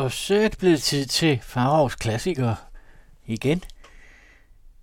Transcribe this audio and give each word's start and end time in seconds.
Og 0.00 0.12
så 0.12 0.34
er 0.34 0.48
det 0.48 0.58
blevet 0.58 0.82
tid 0.82 1.06
til 1.06 1.40
Farovs 1.42 1.94
klassiker 1.94 2.54
igen. 3.26 3.64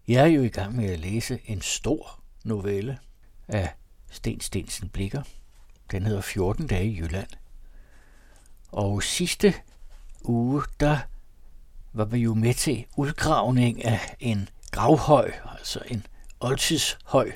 Jeg 0.07 0.21
er 0.21 0.27
jo 0.27 0.43
i 0.43 0.49
gang 0.49 0.75
med 0.75 0.89
at 0.89 0.99
læse 0.99 1.39
en 1.45 1.61
stor 1.61 2.19
novelle 2.43 2.99
af 3.47 3.73
Sten 4.11 4.39
Stensen 4.41 4.89
Blikker. 4.89 5.23
Den 5.91 6.05
hedder 6.05 6.21
14 6.21 6.67
dage 6.67 6.85
i 6.85 6.97
Jylland. 6.97 7.27
Og 8.71 9.03
sidste 9.03 9.53
uge, 10.23 10.63
der 10.79 10.97
var 11.93 12.05
vi 12.05 12.17
jo 12.17 12.33
med 12.33 12.53
til 12.53 12.85
udgravning 12.95 13.85
af 13.85 14.15
en 14.19 14.49
gravhøj, 14.71 15.31
altså 15.51 15.79
en 15.87 16.05
oldtidshøj. 16.39 17.31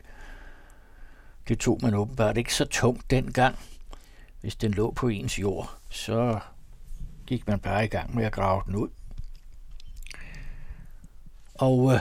Det 1.48 1.60
tog 1.60 1.80
man 1.82 1.94
åbenbart 1.94 2.38
ikke 2.38 2.54
så 2.54 2.66
tungt 2.66 3.12
dengang. 3.12 3.60
Hvis 4.42 4.56
den 4.56 4.72
lå 4.72 4.92
på 4.92 5.08
ens 5.08 5.40
jord, 5.40 5.78
så 5.90 6.40
gik 7.32 7.48
man 7.48 7.60
bare 7.60 7.86
i 7.86 7.88
gang 7.88 8.16
med 8.16 8.26
at 8.26 8.32
grave 8.32 8.64
den 8.66 8.76
ud. 8.76 8.90
Og 11.54 11.94
øh, 11.94 12.00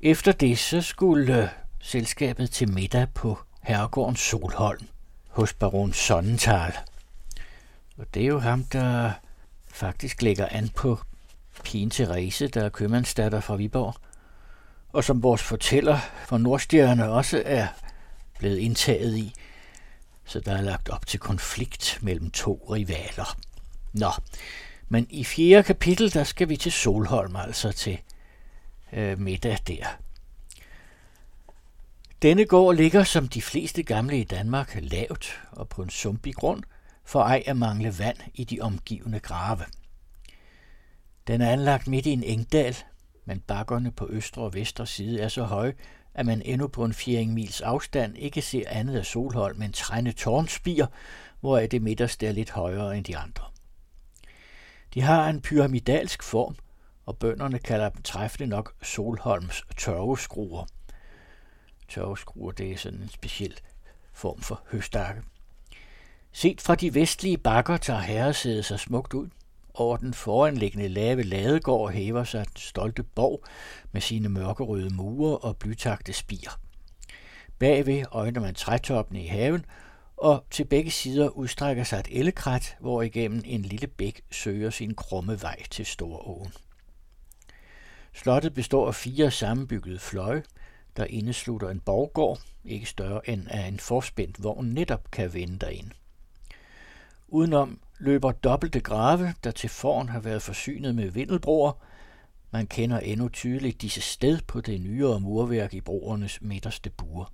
efter 0.00 0.32
det, 0.32 0.58
så 0.58 0.80
skulle 0.80 1.42
øh, 1.42 1.48
selskabet 1.80 2.50
til 2.50 2.72
middag 2.72 3.06
på 3.14 3.38
herregården 3.62 4.16
Solholm 4.16 4.86
hos 5.28 5.52
baron 5.52 5.92
Sonnenthal. 5.92 6.72
Og 7.98 8.06
det 8.14 8.22
er 8.22 8.26
jo 8.26 8.38
ham, 8.38 8.64
der 8.64 9.12
faktisk 9.68 10.22
lægger 10.22 10.48
an 10.50 10.68
på 10.68 10.98
pigen 11.64 11.90
Therese, 11.90 12.48
der 12.48 12.64
er 12.64 12.68
købmandsdatter 12.68 13.40
fra 13.40 13.56
Viborg, 13.56 13.94
og 14.92 15.04
som 15.04 15.22
vores 15.22 15.42
fortæller 15.42 15.98
fra 16.26 16.38
Nordstjerne 16.38 17.10
også 17.10 17.42
er 17.46 17.66
blevet 18.38 18.58
indtaget 18.58 19.16
i, 19.16 19.34
så 20.24 20.40
der 20.40 20.52
er 20.56 20.62
lagt 20.62 20.88
op 20.88 21.06
til 21.06 21.20
konflikt 21.20 21.98
mellem 22.02 22.30
to 22.30 22.66
rivaler. 22.72 23.36
Nå, 23.94 24.10
men 24.88 25.06
i 25.10 25.24
fjerde 25.24 25.62
kapitel, 25.62 26.14
der 26.14 26.24
skal 26.24 26.48
vi 26.48 26.56
til 26.56 26.72
Solholm, 26.72 27.36
altså 27.36 27.72
til 27.72 28.00
øh, 28.92 29.18
middag 29.20 29.58
der. 29.66 29.86
Denne 32.22 32.44
gård 32.44 32.74
ligger 32.74 33.04
som 33.04 33.28
de 33.28 33.42
fleste 33.42 33.82
gamle 33.82 34.20
i 34.20 34.24
Danmark 34.24 34.78
lavt 34.80 35.42
og 35.52 35.68
på 35.68 35.82
en 35.82 35.90
sumpig 35.90 36.34
grund, 36.34 36.62
for 37.04 37.20
ej 37.20 37.42
at 37.46 37.56
mangle 37.56 37.98
vand 37.98 38.16
i 38.34 38.44
de 38.44 38.60
omgivende 38.60 39.20
grave. 39.20 39.64
Den 41.26 41.40
er 41.40 41.50
anlagt 41.50 41.88
midt 41.88 42.06
i 42.06 42.10
en 42.10 42.22
engdal, 42.22 42.76
men 43.24 43.40
bakkerne 43.40 43.92
på 43.92 44.08
østre 44.10 44.42
og 44.42 44.54
vestre 44.54 44.86
side 44.86 45.20
er 45.20 45.28
så 45.28 45.44
høje, 45.44 45.74
at 46.14 46.26
man 46.26 46.42
endnu 46.42 46.68
på 46.68 46.84
en 46.84 46.94
fjering 46.94 47.34
mils 47.34 47.60
afstand 47.60 48.16
ikke 48.16 48.42
ser 48.42 48.64
andet 48.68 48.98
af 48.98 49.06
Solholm 49.06 49.62
end 49.62 49.72
trænde 49.72 50.12
tårnspir, 50.12 50.86
hvor 51.40 51.58
det 51.58 51.82
midterste 51.82 52.26
er 52.26 52.32
lidt 52.32 52.50
højere 52.50 52.96
end 52.96 53.04
de 53.04 53.16
andre. 53.16 53.44
De 54.94 55.00
har 55.00 55.28
en 55.28 55.40
pyramidalsk 55.40 56.22
form, 56.22 56.56
og 57.06 57.18
bønderne 57.18 57.58
kalder 57.58 57.88
dem 57.88 58.02
træffende 58.02 58.46
nok 58.46 58.74
Solholms 58.82 59.62
tørveskruer. 59.76 60.66
Tørveskruer, 61.88 62.52
det 62.52 62.72
er 62.72 62.76
sådan 62.76 63.00
en 63.00 63.08
speciel 63.08 63.60
form 64.12 64.40
for 64.40 64.62
høstakke. 64.70 65.22
Set 66.32 66.60
fra 66.60 66.74
de 66.74 66.94
vestlige 66.94 67.38
bakker 67.38 67.76
tager 67.76 68.00
herresædet 68.00 68.64
sig 68.64 68.80
smukt 68.80 69.14
ud. 69.14 69.28
Over 69.74 69.96
den 69.96 70.14
foranliggende 70.14 70.88
lave 70.88 71.22
ladegård 71.22 71.92
hæver 71.92 72.24
sig 72.24 72.46
den 72.46 72.56
stolte 72.56 73.02
borg 73.02 73.44
med 73.92 74.00
sine 74.00 74.28
mørkerøde 74.28 74.94
mure 74.94 75.38
og 75.38 75.56
blytagte 75.56 76.12
spir. 76.12 76.58
Bagved 77.58 78.04
øjner 78.12 78.40
man 78.40 78.54
trætoppene 78.54 79.22
i 79.22 79.26
haven, 79.26 79.64
og 80.16 80.44
til 80.50 80.64
begge 80.64 80.90
sider 80.90 81.28
udstrækker 81.28 81.84
sig 81.84 82.00
et 82.00 82.08
ellekrat, 82.10 82.76
hvor 82.80 83.02
igennem 83.02 83.42
en 83.44 83.62
lille 83.62 83.86
bæk 83.86 84.22
søger 84.30 84.70
sin 84.70 84.94
krumme 84.94 85.42
vej 85.42 85.62
til 85.70 85.86
Storåen. 85.86 86.52
Slottet 88.12 88.54
består 88.54 88.88
af 88.88 88.94
fire 88.94 89.30
sammenbyggede 89.30 89.98
fløje, 89.98 90.42
der 90.96 91.04
indeslutter 91.04 91.70
en 91.70 91.80
borggård, 91.80 92.40
ikke 92.64 92.86
større 92.86 93.30
end 93.30 93.46
at 93.50 93.68
en 93.68 93.80
forspændt 93.80 94.42
vogn 94.42 94.66
netop 94.66 95.10
kan 95.10 95.34
vende 95.34 95.58
derind. 95.58 95.90
Udenom 97.28 97.80
løber 97.98 98.32
dobbelte 98.32 98.80
grave, 98.80 99.34
der 99.44 99.50
til 99.50 99.68
foran 99.68 100.08
har 100.08 100.20
været 100.20 100.42
forsynet 100.42 100.94
med 100.94 101.10
vindelbroer. 101.10 101.72
Man 102.50 102.66
kender 102.66 102.98
endnu 102.98 103.28
tydeligt 103.28 103.82
disse 103.82 104.00
sted 104.00 104.40
på 104.46 104.60
det 104.60 104.80
nyere 104.80 105.20
murværk 105.20 105.74
i 105.74 105.80
broernes 105.80 106.42
midterste 106.42 106.90
buer. 106.90 107.32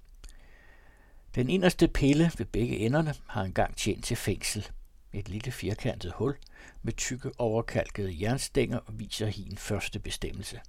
Den 1.35 1.51
inderste 1.51 1.89
pille 1.89 2.31
ved 2.39 2.47
begge 2.47 2.77
enderne 2.77 3.15
har 3.27 3.43
engang 3.43 3.77
tjent 3.77 4.05
til 4.05 4.17
fængsel. 4.17 4.69
Et 5.13 5.29
lille 5.29 5.53
firkantet 5.53 6.13
hul 6.13 6.37
med 6.83 6.93
tykke 6.93 7.31
overkalkede 7.39 8.17
jernstænger 8.21 8.81
viser 8.89 9.27
hin 9.27 9.57
første 9.57 9.99
bestemmelse. 9.99 10.61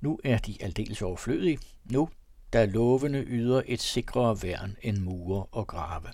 Nu 0.00 0.18
er 0.24 0.38
de 0.38 0.56
aldeles 0.60 1.02
overflødige. 1.02 1.58
Nu, 1.84 2.08
da 2.52 2.64
lovene 2.64 3.18
yder 3.18 3.62
et 3.66 3.80
sikrere 3.80 4.42
værn 4.42 4.76
end 4.82 4.98
mure 4.98 5.46
og 5.52 5.66
grave. 5.66 6.08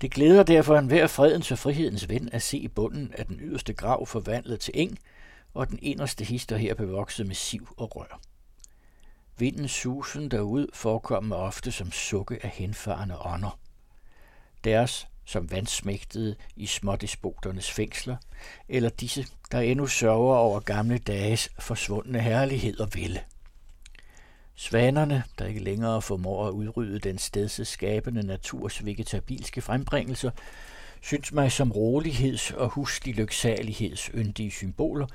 Det 0.00 0.10
glæder 0.10 0.42
derfor 0.42 0.76
enhver 0.78 1.06
fredens 1.06 1.52
og 1.52 1.58
frihedens 1.58 2.08
ven 2.08 2.28
at 2.32 2.42
se 2.42 2.68
bunden 2.68 3.12
af 3.12 3.26
den 3.26 3.40
yderste 3.40 3.72
grav 3.72 4.06
forvandlet 4.06 4.60
til 4.60 4.74
eng, 4.76 4.98
og 5.54 5.68
den 5.68 5.78
inderste 5.82 6.24
hister 6.24 6.56
her 6.56 6.74
bevokset 6.74 7.26
med 7.26 7.34
siv 7.34 7.68
og 7.76 7.96
rør. 7.96 8.20
Vindens 9.38 9.72
susen 9.72 10.30
derude 10.30 10.66
forekommer 10.72 11.36
ofte 11.36 11.72
som 11.72 11.92
sukke 11.92 12.38
af 12.42 12.50
henfarende 12.50 13.18
ånder. 13.18 13.58
Deres 14.64 15.08
som 15.24 15.50
vandsmægtede 15.50 16.36
i 16.56 16.66
smådespoternes 16.66 17.70
fængsler, 17.70 18.16
eller 18.68 18.88
disse, 18.88 19.26
der 19.52 19.60
endnu 19.60 19.86
sørger 19.86 20.36
over 20.36 20.60
gamle 20.60 20.98
dages 20.98 21.48
forsvundne 21.58 22.20
herlighed 22.20 22.80
og 22.80 22.88
ville. 22.94 23.20
Svanerne, 24.54 25.22
der 25.38 25.46
ikke 25.46 25.60
længere 25.60 26.02
formår 26.02 26.46
at 26.46 26.52
udrydde 26.52 26.98
den 26.98 27.18
stedseskabende 27.18 28.26
naturs 28.26 28.84
vegetabilske 28.84 29.60
frembringelser, 29.60 30.30
synes 31.00 31.32
mig 31.32 31.52
som 31.52 31.72
roligheds- 31.72 32.54
og 32.56 32.68
huslig 32.68 33.14
lyksaligheds 33.14 34.10
yndige 34.14 34.50
symboler, 34.50 35.06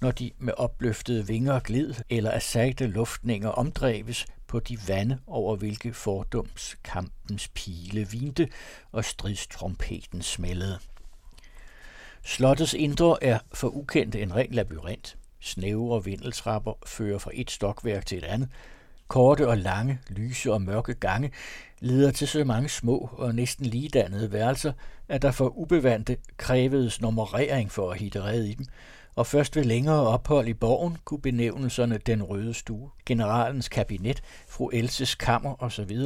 når 0.00 0.10
de 0.10 0.30
med 0.38 0.52
opløftede 0.56 1.26
vinger 1.26 1.60
glid 1.60 1.94
eller 2.10 2.30
af 2.30 2.42
sagte 2.42 2.86
luftninger 2.86 3.48
omdreves 3.48 4.26
på 4.46 4.60
de 4.60 4.78
vande, 4.88 5.18
over 5.26 5.56
hvilke 5.56 5.92
fordums 5.92 6.76
kampens 6.84 7.48
pile 7.54 8.08
vinte 8.10 8.48
og 8.92 9.04
stridstrompeten 9.04 10.22
smældede. 10.22 10.78
Slottets 12.24 12.74
indre 12.74 13.24
er 13.24 13.38
for 13.52 13.68
ukendt 13.68 14.14
en 14.14 14.34
ren 14.34 14.50
labyrint. 14.50 15.16
Snævre 15.40 16.04
vindeltrapper 16.04 16.72
fører 16.86 17.18
fra 17.18 17.30
et 17.34 17.50
stokværk 17.50 18.06
til 18.06 18.18
et 18.18 18.24
andet. 18.24 18.48
Korte 19.08 19.48
og 19.48 19.58
lange, 19.58 19.98
lyse 20.08 20.52
og 20.52 20.62
mørke 20.62 20.94
gange 20.94 21.32
leder 21.80 22.10
til 22.10 22.28
så 22.28 22.44
mange 22.44 22.68
små 22.68 23.10
og 23.12 23.34
næsten 23.34 23.66
ligedannede 23.66 24.32
værelser, 24.32 24.72
at 25.08 25.22
der 25.22 25.30
for 25.30 25.48
ubevandte 25.48 26.16
krævedes 26.36 27.00
nummerering 27.00 27.72
for 27.72 27.90
at 27.90 27.98
hitte 27.98 28.22
red 28.22 28.44
i 28.44 28.54
dem, 28.54 28.66
og 29.14 29.26
først 29.26 29.56
ved 29.56 29.64
længere 29.64 30.08
ophold 30.08 30.48
i 30.48 30.54
borgen 30.54 30.96
kunne 31.04 31.20
benævnelserne 31.20 31.98
Den 31.98 32.22
Røde 32.22 32.54
Stue, 32.54 32.90
Generalens 33.06 33.68
Kabinet, 33.68 34.22
Fru 34.48 34.68
Elses 34.68 35.14
Kammer 35.14 35.62
osv. 35.62 35.98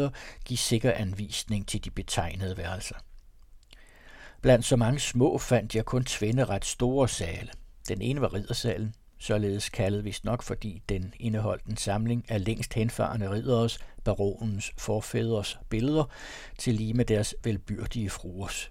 give 0.45 0.59
sikker 0.59 0.93
anvisning 0.93 1.69
til 1.69 1.85
de 1.85 1.91
betegnede 1.91 2.57
værelser. 2.57 2.95
Blandt 4.43 4.65
så 4.65 4.77
mange 4.77 5.01
små 5.01 5.39
fandt 5.39 5.75
jeg 5.75 5.85
kun 5.85 6.05
tvinde 6.05 6.45
ret 6.45 6.65
store 6.65 7.09
sale. 7.09 7.49
Den 7.89 8.03
ene 8.03 8.21
var 8.21 8.35
riddersalen, 8.35 8.95
således 9.19 9.69
kaldet 9.69 10.05
vist 10.05 10.25
nok, 10.25 10.43
fordi 10.43 10.83
den 10.89 11.15
indeholdt 11.21 11.65
en 11.65 11.77
samling 11.77 12.25
af 12.29 12.45
længst 12.45 12.75
henfarende 12.75 13.31
ridderes, 13.31 13.79
baronens 14.05 14.73
forfædres 14.79 15.59
billeder, 15.69 16.05
til 16.59 16.75
lige 16.75 16.95
med 16.95 17.05
deres 17.05 17.35
velbyrdige 17.45 18.11
fruers. 18.11 18.71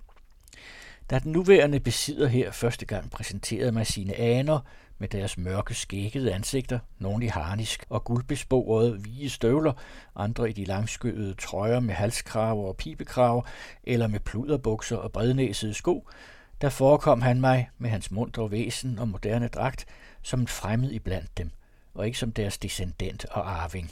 Da 1.09 1.19
den 1.19 1.31
nuværende 1.31 1.79
besidder 1.79 2.27
her 2.27 2.51
første 2.51 2.85
gang 2.85 3.11
præsenterede 3.11 3.71
mig 3.71 3.87
sine 3.87 4.15
aner 4.15 4.59
med 4.97 5.07
deres 5.07 5.37
mørke 5.37 5.73
skækkede 5.73 6.33
ansigter, 6.33 6.79
nogle 6.99 7.25
i 7.25 7.27
harnisk 7.27 7.85
og 7.89 8.03
guldbesporede 8.03 8.97
hvide 8.97 9.29
støvler, 9.29 9.73
andre 10.15 10.49
i 10.49 10.53
de 10.53 10.65
langskødede 10.65 11.33
trøjer 11.33 11.79
med 11.79 11.93
halskraver 11.93 12.67
og 12.67 12.77
pibekraver, 12.77 13.41
eller 13.83 14.07
med 14.07 14.19
pluderbukser 14.19 14.97
og 14.97 15.11
brednæsede 15.11 15.73
sko, 15.73 16.09
der 16.61 16.69
forekom 16.69 17.21
han 17.21 17.41
mig 17.41 17.69
med 17.77 17.89
hans 17.89 18.11
mundre 18.11 18.51
væsen 18.51 18.99
og 18.99 19.07
moderne 19.07 19.47
dragt 19.47 19.85
som 20.21 20.39
en 20.39 20.47
fremmed 20.47 20.91
iblandt 20.91 21.37
dem, 21.37 21.51
og 21.93 22.05
ikke 22.05 22.17
som 22.17 22.31
deres 22.31 22.57
descendent 22.57 23.25
og 23.25 23.63
arving. 23.63 23.91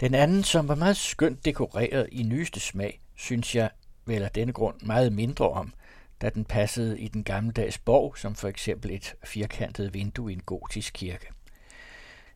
Den 0.00 0.14
anden, 0.14 0.42
som 0.42 0.68
var 0.68 0.74
meget 0.74 0.96
skønt 0.96 1.44
dekoreret 1.44 2.08
i 2.12 2.22
nyeste 2.22 2.60
smag, 2.60 3.00
synes 3.14 3.54
jeg 3.54 3.70
vel 4.06 4.22
af 4.22 4.30
denne 4.30 4.52
grund 4.52 4.76
meget 4.82 5.12
mindre 5.12 5.50
om, 5.50 5.74
da 6.22 6.30
den 6.30 6.44
passede 6.44 7.00
i 7.00 7.08
den 7.08 7.24
gammeldags 7.24 7.78
borg, 7.78 8.18
som 8.18 8.34
for 8.34 8.48
eksempel 8.48 8.90
et 8.90 9.14
firkantet 9.24 9.94
vindue 9.94 10.30
i 10.30 10.34
en 10.34 10.42
gotisk 10.46 10.92
kirke. 10.94 11.26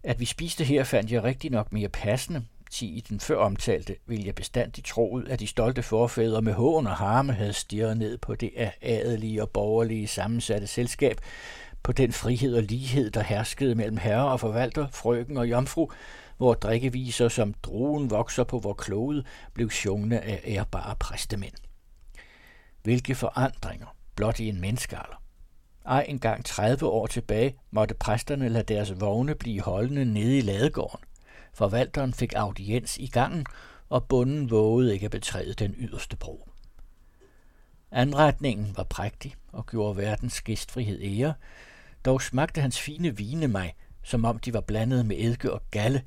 At 0.03 0.21
vi 0.21 0.25
spiste 0.25 0.65
her 0.65 0.85
fandt 0.85 1.13
jeg 1.13 1.23
rigtig 1.25 1.51
nok 1.51 1.73
mere 1.73 1.89
passende, 1.89 2.45
Ti 2.71 2.87
i 2.87 3.01
den 3.01 3.21
før 3.21 3.37
omtalte 3.37 3.97
vil 4.07 4.25
jeg 4.25 4.35
bestandigt 4.35 4.87
troet, 4.87 5.29
at 5.29 5.41
de 5.41 5.47
stolte 5.47 5.83
forfædre 5.83 6.43
med 6.43 6.53
hån 6.53 6.87
og 6.87 6.97
harme 6.97 7.33
havde 7.33 7.53
stirret 7.53 7.97
ned 7.97 8.19
på 8.19 8.35
det 8.35 8.51
af 8.57 8.73
adelige 8.83 9.43
og 9.43 9.51
borgerlige 9.51 10.07
sammensatte 10.07 10.67
selskab, 10.67 11.21
på 11.83 11.93
den 11.93 12.13
frihed 12.13 12.57
og 12.57 12.63
lighed, 12.63 13.11
der 13.11 13.23
herskede 13.23 13.75
mellem 13.75 13.97
herre 13.97 14.31
og 14.31 14.41
forvalter, 14.41 14.87
frøken 14.93 15.37
og 15.37 15.51
jomfru, 15.51 15.91
hvor 16.39 16.55
drikkeviser 16.55 17.29
som 17.29 17.55
druen 17.55 18.11
vokser 18.11 18.45
på 18.45 18.59
vor 18.59 18.73
klode, 18.73 19.25
blev 19.55 19.71
sjungne 19.71 20.21
af 20.21 20.41
ærbare 20.45 20.97
præstemænd. 21.01 21.55
Hvilke 22.83 23.15
forandringer, 23.15 23.97
blot 24.15 24.41
i 24.41 24.49
en 24.49 24.61
menneskealder. 24.61 25.23
Ej 25.87 26.05
engang 26.09 26.45
30 26.45 26.87
år 26.87 27.07
tilbage 27.07 27.57
måtte 27.71 27.95
præsterne 27.95 28.49
lade 28.49 28.75
deres 28.75 29.01
vogne 29.01 29.35
blive 29.35 29.61
holdende 29.61 30.05
nede 30.05 30.39
i 30.39 30.41
ladegården. 30.41 31.05
Forvalteren 31.55 32.15
fik 32.15 32.33
audiens 32.37 32.99
i 32.99 33.07
gangen, 33.07 33.47
og 33.89 34.05
bunden 34.09 34.51
vågede 34.51 34.95
ikke 34.95 35.05
at 35.05 35.11
betræde 35.11 35.55
den 35.55 35.75
yderste 35.79 36.17
bro. 36.17 36.49
Anretningen 37.91 38.77
var 38.77 38.85
prægtig 38.85 39.35
og 39.53 39.67
gjorde 39.67 39.97
verdens 39.97 40.41
gæstfrihed 40.41 41.03
ære, 41.03 41.35
dog 42.05 42.23
smagte 42.23 42.61
hans 42.61 42.81
fine 42.81 43.17
vine 43.17 43.49
mig, 43.49 43.75
som 44.03 44.25
om 44.25 44.39
de 44.39 44.53
var 44.53 44.61
blandet 44.61 45.07
med 45.07 45.17
eddike 45.19 45.53
og 45.53 45.63
galle. 45.71 46.03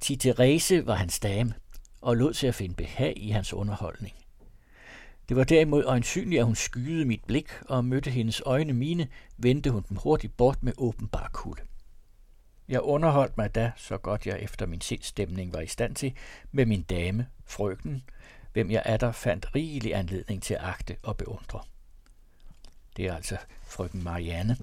Til 0.00 0.18
Therese 0.18 0.86
var 0.86 0.94
hans 0.94 1.20
dame, 1.20 1.54
og 2.00 2.16
lod 2.16 2.34
til 2.34 2.46
at 2.46 2.54
finde 2.54 2.74
behag 2.74 3.12
i 3.16 3.30
hans 3.30 3.52
underholdning. 3.52 4.14
Det 5.28 5.36
var 5.36 5.44
derimod 5.44 5.84
øjensynligt, 5.84 6.40
at 6.40 6.46
hun 6.46 6.54
skyede 6.54 7.04
mit 7.04 7.24
blik, 7.24 7.48
og 7.68 7.84
mødte 7.84 8.10
hendes 8.10 8.42
øjne 8.46 8.72
mine, 8.72 9.08
vendte 9.36 9.70
hun 9.70 9.84
dem 9.88 9.96
hurtigt 9.96 10.36
bort 10.36 10.62
med 10.62 10.72
åbenbar 10.78 11.30
kulde. 11.32 11.62
Jeg 12.68 12.80
underholdt 12.80 13.36
mig 13.36 13.54
da, 13.54 13.72
så 13.76 13.98
godt 13.98 14.26
jeg 14.26 14.40
efter 14.40 14.66
min 14.66 14.80
sindstemning 14.80 15.52
var 15.52 15.60
i 15.60 15.66
stand 15.66 15.94
til, 15.94 16.12
med 16.52 16.66
min 16.66 16.82
dame, 16.82 17.26
frøken, 17.46 18.02
hvem 18.52 18.70
jeg 18.70 18.82
atter 18.84 19.12
fandt 19.12 19.54
rigelig 19.54 19.94
anledning 19.94 20.42
til 20.42 20.54
at 20.54 20.60
agte 20.62 20.96
og 21.02 21.16
beundre. 21.16 21.60
Det 22.96 23.06
er 23.06 23.14
altså 23.14 23.36
frøken 23.62 24.04
Marianne. 24.04 24.56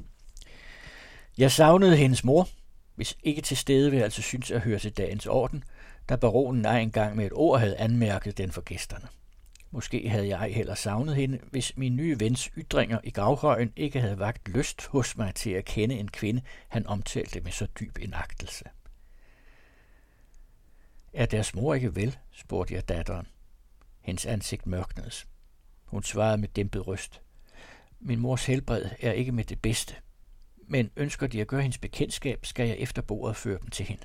Jeg 1.37 1.51
savnede 1.51 1.97
hendes 1.97 2.23
mor, 2.23 2.47
hvis 2.95 3.17
ikke 3.23 3.41
til 3.41 3.57
stede 3.57 3.89
vil 3.89 3.97
jeg 3.97 4.03
altså 4.03 4.21
synes 4.21 4.51
at 4.51 4.61
høre 4.61 4.79
til 4.79 4.97
dagens 4.97 5.25
orden, 5.25 5.63
da 6.09 6.15
baronen 6.15 6.65
ej 6.65 6.79
engang 6.79 7.15
med 7.15 7.25
et 7.25 7.33
ord 7.33 7.59
havde 7.59 7.77
anmærket 7.77 8.37
den 8.37 8.51
for 8.51 8.61
gæsterne. 8.61 9.07
Måske 9.71 10.09
havde 10.09 10.27
jeg 10.27 10.53
heller 10.53 10.75
savnet 10.75 11.15
hende, 11.15 11.39
hvis 11.51 11.77
min 11.77 11.95
nye 11.95 12.19
vens 12.19 12.51
ytringer 12.57 12.99
i 13.03 13.09
gravhøjen 13.09 13.73
ikke 13.75 14.01
havde 14.01 14.19
vagt 14.19 14.49
lyst 14.49 14.85
hos 14.85 15.17
mig 15.17 15.35
til 15.35 15.49
at 15.49 15.65
kende 15.65 15.95
en 15.95 16.11
kvinde, 16.11 16.41
han 16.67 16.87
omtalte 16.87 17.41
med 17.41 17.51
så 17.51 17.67
dyb 17.79 17.97
en 18.01 18.13
agtelse. 18.13 18.65
Er 21.13 21.25
deres 21.25 21.55
mor 21.55 21.73
ikke 21.73 21.95
vel? 21.95 22.17
spurgte 22.31 22.73
jeg 22.73 22.89
datteren. 22.89 23.27
Hendes 24.01 24.25
ansigt 24.25 24.67
mørknedes. 24.67 25.27
Hun 25.85 26.03
svarede 26.03 26.37
med 26.37 26.47
dæmpet 26.47 26.87
røst. 26.87 27.21
Min 27.99 28.19
mors 28.19 28.45
helbred 28.45 28.85
er 28.99 29.11
ikke 29.11 29.31
med 29.31 29.43
det 29.43 29.61
bedste, 29.61 29.95
men 30.67 30.91
ønsker 30.95 31.27
de 31.27 31.41
at 31.41 31.47
gøre 31.47 31.61
hendes 31.61 31.77
bekendtskab, 31.77 32.45
skal 32.45 32.67
jeg 32.67 32.77
efter 32.77 33.01
bordet 33.01 33.35
føre 33.35 33.59
dem 33.59 33.69
til 33.69 33.85
hende. 33.85 34.03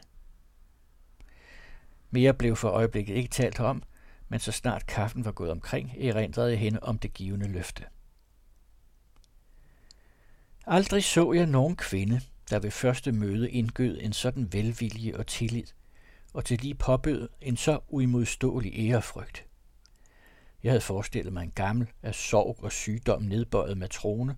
Mere 2.10 2.34
blev 2.34 2.56
for 2.56 2.68
øjeblikket 2.68 3.14
ikke 3.14 3.28
talt 3.28 3.60
om, 3.60 3.82
men 4.28 4.40
så 4.40 4.52
snart 4.52 4.86
kaffen 4.86 5.24
var 5.24 5.32
gået 5.32 5.50
omkring, 5.50 5.92
erindrede 6.00 6.50
jeg 6.50 6.58
hende 6.58 6.80
om 6.82 6.98
det 6.98 7.12
givende 7.12 7.48
løfte. 7.48 7.84
Aldrig 10.66 11.04
så 11.04 11.32
jeg 11.32 11.46
nogen 11.46 11.76
kvinde, 11.76 12.20
der 12.50 12.58
ved 12.58 12.70
første 12.70 13.12
møde 13.12 13.50
indgød 13.50 13.98
en 14.00 14.12
sådan 14.12 14.52
velvilje 14.52 15.16
og 15.16 15.26
tillid, 15.26 15.66
og 16.32 16.44
til 16.44 16.60
lige 16.60 16.74
påbød 16.74 17.28
en 17.40 17.56
så 17.56 17.80
uimodståelig 17.88 18.72
ærefrygt. 18.90 19.46
Jeg 20.62 20.70
havde 20.72 20.80
forestillet 20.80 21.32
mig 21.32 21.42
en 21.42 21.52
gammel, 21.54 21.90
af 22.02 22.14
sorg 22.14 22.58
og 22.62 22.72
sygdom 22.72 23.22
nedbøjet 23.22 23.78
matrone, 23.78 24.36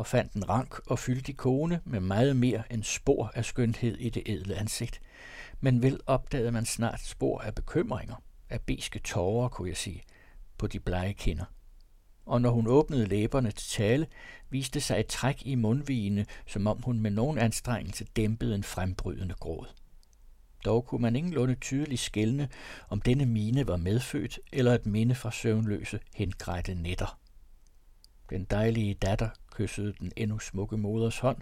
og 0.00 0.06
fandt 0.06 0.32
en 0.32 0.48
rank 0.48 0.80
og 0.86 0.98
fyldig 0.98 1.36
kone 1.36 1.80
med 1.84 2.00
meget 2.00 2.36
mere 2.36 2.62
end 2.72 2.82
spor 2.82 3.32
af 3.34 3.44
skønhed 3.44 3.96
i 3.96 4.10
det 4.10 4.22
edle 4.26 4.56
ansigt. 4.56 5.00
Men 5.60 5.82
vel 5.82 6.00
opdagede 6.06 6.52
man 6.52 6.64
snart 6.64 7.00
spor 7.00 7.40
af 7.40 7.54
bekymringer, 7.54 8.22
af 8.50 8.60
beske 8.60 8.98
tårer, 8.98 9.48
kunne 9.48 9.68
jeg 9.68 9.76
sige, 9.76 10.02
på 10.58 10.66
de 10.66 10.80
blege 10.80 11.12
kinder. 11.12 11.44
Og 12.26 12.40
når 12.40 12.50
hun 12.50 12.66
åbnede 12.66 13.06
læberne 13.06 13.50
til 13.50 13.70
tale, 13.70 14.06
viste 14.50 14.80
sig 14.80 15.00
et 15.00 15.06
træk 15.06 15.42
i 15.46 15.54
mundvigene, 15.54 16.26
som 16.46 16.66
om 16.66 16.82
hun 16.82 17.00
med 17.00 17.10
nogen 17.10 17.38
anstrengelse 17.38 18.04
dæmpede 18.16 18.54
en 18.54 18.64
frembrydende 18.64 19.34
gråd. 19.34 19.66
Dog 20.64 20.86
kunne 20.86 21.02
man 21.02 21.16
ingenlunde 21.16 21.54
tydeligt 21.54 22.00
skelne, 22.00 22.48
om 22.88 23.00
denne 23.00 23.26
mine 23.26 23.66
var 23.66 23.76
medfødt 23.76 24.38
eller 24.52 24.74
et 24.74 24.86
minde 24.86 25.14
fra 25.14 25.30
søvnløse, 25.30 26.00
hengrætte 26.14 26.74
nætter. 26.74 27.19
Den 28.30 28.44
dejlige 28.44 28.94
datter 28.94 29.28
kyssede 29.54 29.94
den 30.00 30.12
endnu 30.16 30.38
smukke 30.38 30.76
moders 30.76 31.18
hånd, 31.18 31.38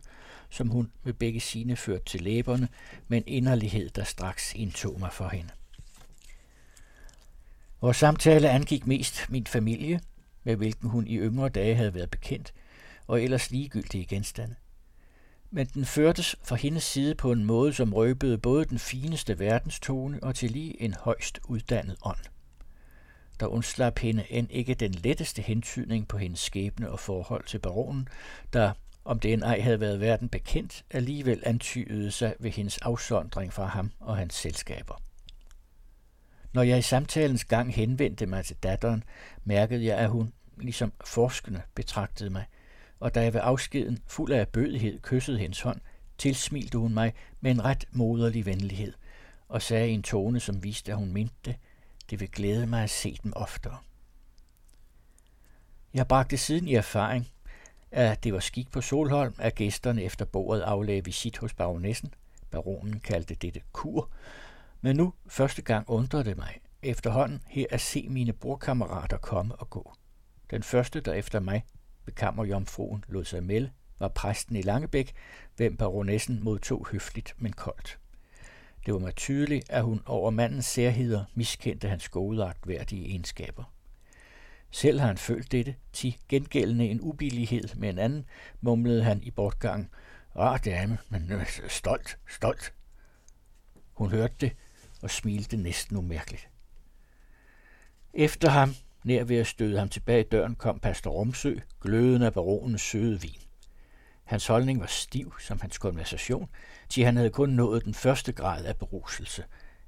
som 0.50 0.69
hun 0.69 0.93
med 1.02 1.12
begge 1.12 1.40
sine 1.40 1.76
førte 1.76 2.05
til 2.05 2.20
læberne, 2.20 2.69
med 3.08 3.19
en 3.19 3.25
inderlighed, 3.26 3.90
der 3.90 4.05
straks 4.05 4.55
indtog 4.55 5.00
mig 5.00 5.12
for 5.12 5.29
hende. 5.29 5.50
Vores 7.81 7.96
samtale 7.96 8.50
angik 8.50 8.87
mest 8.87 9.31
min 9.31 9.46
familie, 9.46 10.00
med 10.44 10.56
hvilken 10.56 10.88
hun 10.88 11.06
i 11.06 11.17
yngre 11.17 11.49
dage 11.49 11.75
havde 11.75 11.94
været 11.94 12.11
bekendt, 12.11 12.55
og 13.06 13.23
ellers 13.23 13.50
ligegyldige 13.50 14.06
genstande. 14.06 14.55
Men 15.50 15.67
den 15.67 15.84
førtes 15.84 16.37
fra 16.44 16.56
hendes 16.56 16.84
side 16.84 17.14
på 17.14 17.32
en 17.32 17.44
måde, 17.44 17.73
som 17.73 17.94
røbede 17.94 18.38
både 18.38 18.64
den 18.64 18.79
fineste 18.79 19.38
verdenstone 19.38 20.23
og 20.23 20.34
til 20.34 20.50
lige 20.50 20.82
en 20.82 20.94
højst 20.94 21.41
uddannet 21.44 21.96
ånd. 22.05 22.19
Der 23.40 23.46
undslap 23.46 23.99
hende 23.99 24.25
end 24.31 24.49
ikke 24.50 24.75
den 24.75 24.93
letteste 24.93 25.43
hentydning 25.43 26.08
på 26.08 26.19
hendes 26.19 26.40
skæbne 26.40 26.90
og 26.90 27.00
forhold 27.00 27.44
til 27.44 27.58
baronen, 27.58 28.08
der, 28.52 28.73
om 29.05 29.20
det 29.20 29.32
end 29.32 29.43
ej 29.43 29.61
havde 29.61 29.81
været 29.81 30.00
verden 30.00 30.29
bekendt, 30.29 30.85
alligevel 30.90 31.43
antydede 31.46 32.11
sig 32.11 32.35
ved 32.38 32.50
hendes 32.50 32.79
afsondring 32.79 33.52
fra 33.52 33.67
ham 33.67 33.90
og 34.00 34.17
hans 34.17 34.35
selskaber. 34.35 35.02
Når 36.52 36.62
jeg 36.62 36.79
i 36.79 36.82
samtalens 36.82 37.44
gang 37.44 37.75
henvendte 37.75 38.26
mig 38.26 38.44
til 38.44 38.56
datteren, 38.56 39.05
mærkede 39.44 39.84
jeg, 39.84 39.99
at 39.99 40.11
hun, 40.11 40.32
ligesom 40.56 40.93
forskende, 41.05 41.62
betragtede 41.75 42.31
mig, 42.31 42.44
og 43.00 43.14
da 43.14 43.23
jeg 43.23 43.34
ved 43.34 43.41
afskeden, 43.44 43.99
fuld 44.06 44.32
af 44.32 44.49
bødighed, 44.49 45.00
kyssede 45.00 45.38
hendes 45.38 45.61
hånd, 45.61 45.81
tilsmilte 46.19 46.79
hun 46.79 46.94
mig 46.94 47.14
med 47.41 47.50
en 47.50 47.64
ret 47.64 47.84
moderlig 47.93 48.46
venlighed, 48.46 48.93
og 49.49 49.62
sagde 49.62 49.91
i 49.91 49.93
en 49.93 50.02
tone, 50.02 50.41
som 50.41 50.64
viste, 50.64 50.93
at 50.93 50.99
hun 50.99 51.12
mente 51.12 51.34
det, 51.44 51.56
det 52.10 52.20
vil 52.20 52.31
glæde 52.31 52.66
mig 52.66 52.82
at 52.82 52.90
se 52.90 53.19
dem 53.22 53.32
oftere. 53.37 53.78
Jeg 55.94 56.08
bragte 56.08 56.37
siden 56.37 56.69
i 56.69 56.75
erfaring, 56.75 57.28
at 57.90 58.25
det 58.25 58.32
var 58.32 58.40
skik 58.40 58.70
på 58.70 58.81
Solholm, 58.81 59.34
at 59.38 59.55
gæsterne 59.55 60.03
efter 60.03 60.24
bordet 60.24 60.60
aflagde 60.60 61.05
visit 61.05 61.38
hos 61.38 61.55
baronessen. 61.55 62.15
Baronen 62.50 63.00
kaldte 63.00 63.34
dette 63.34 63.60
kur, 63.72 64.10
men 64.81 64.96
nu 64.96 65.15
første 65.27 65.62
gang 65.62 65.91
undrede 65.91 66.24
det 66.24 66.36
mig 66.36 66.60
efterhånden 66.82 67.43
her 67.46 67.67
at 67.70 67.81
se 67.81 68.06
mine 68.08 68.32
bordkammerater 68.32 69.19
komme 69.19 69.55
og 69.55 69.70
gå. 69.70 69.93
Den 70.50 70.62
første, 70.62 71.00
der 71.00 71.12
efter 71.12 71.41
mig 71.41 71.65
ved 72.05 72.15
kammerjomfruen 72.15 73.05
lod 73.08 73.24
sig 73.24 73.43
melde, 73.43 73.70
var 73.98 74.08
præsten 74.08 74.56
i 74.56 74.62
Langebæk, 74.62 75.12
hvem 75.56 75.77
baronessen 75.77 76.44
modtog 76.44 76.86
høfligt, 76.91 77.34
men 77.38 77.53
koldt. 77.53 77.98
Det 78.88 78.94
var 78.94 79.00
mig 79.00 79.16
tydeligt, 79.16 79.70
at 79.70 79.82
hun 79.82 80.02
over 80.06 80.30
mandens 80.30 80.66
særheder 80.66 81.24
miskendte 81.34 81.88
hans 81.88 82.08
godeagtværdige 82.08 83.06
egenskaber. 83.06 83.64
Selv 84.70 85.00
har 85.00 85.06
han 85.06 85.18
følt 85.18 85.52
dette, 85.52 85.74
til 85.92 86.16
gengældende 86.28 86.88
en 86.88 87.00
ubillighed 87.00 87.68
med 87.76 87.88
en 87.88 87.98
anden, 87.98 88.24
mumlede 88.60 89.02
han 89.02 89.22
i 89.22 89.30
bortgang. 89.30 89.90
Rar 90.36 90.58
dame, 90.58 90.98
men 91.08 91.32
øh, 91.32 91.46
stolt, 91.68 92.18
stolt. 92.28 92.74
Hun 93.92 94.10
hørte 94.10 94.34
det 94.40 94.52
og 95.02 95.10
smilte 95.10 95.56
næsten 95.56 95.96
umærkeligt. 95.96 96.48
Efter 98.14 98.50
ham, 98.50 98.74
nær 99.04 99.24
ved 99.24 99.36
at 99.36 99.46
støde 99.46 99.78
ham 99.78 99.88
tilbage 99.88 100.20
i 100.20 100.28
døren, 100.28 100.54
kom 100.54 100.80
pastor 100.80 101.10
Romsø, 101.10 101.54
gløden 101.80 102.22
af 102.22 102.32
baronens 102.32 102.82
søde 102.82 103.20
vin. 103.20 103.47
Hans 104.29 104.47
holdning 104.47 104.81
var 104.81 104.87
stiv 104.87 105.35
som 105.41 105.61
hans 105.61 105.79
konversation, 105.79 106.49
til 106.89 107.05
han 107.05 107.17
havde 107.17 107.31
kun 107.31 107.51
nået 107.51 107.85
den 107.85 107.94
første 107.94 108.32
grad 108.32 108.65
af 108.65 108.77
beruselse, 108.77 109.44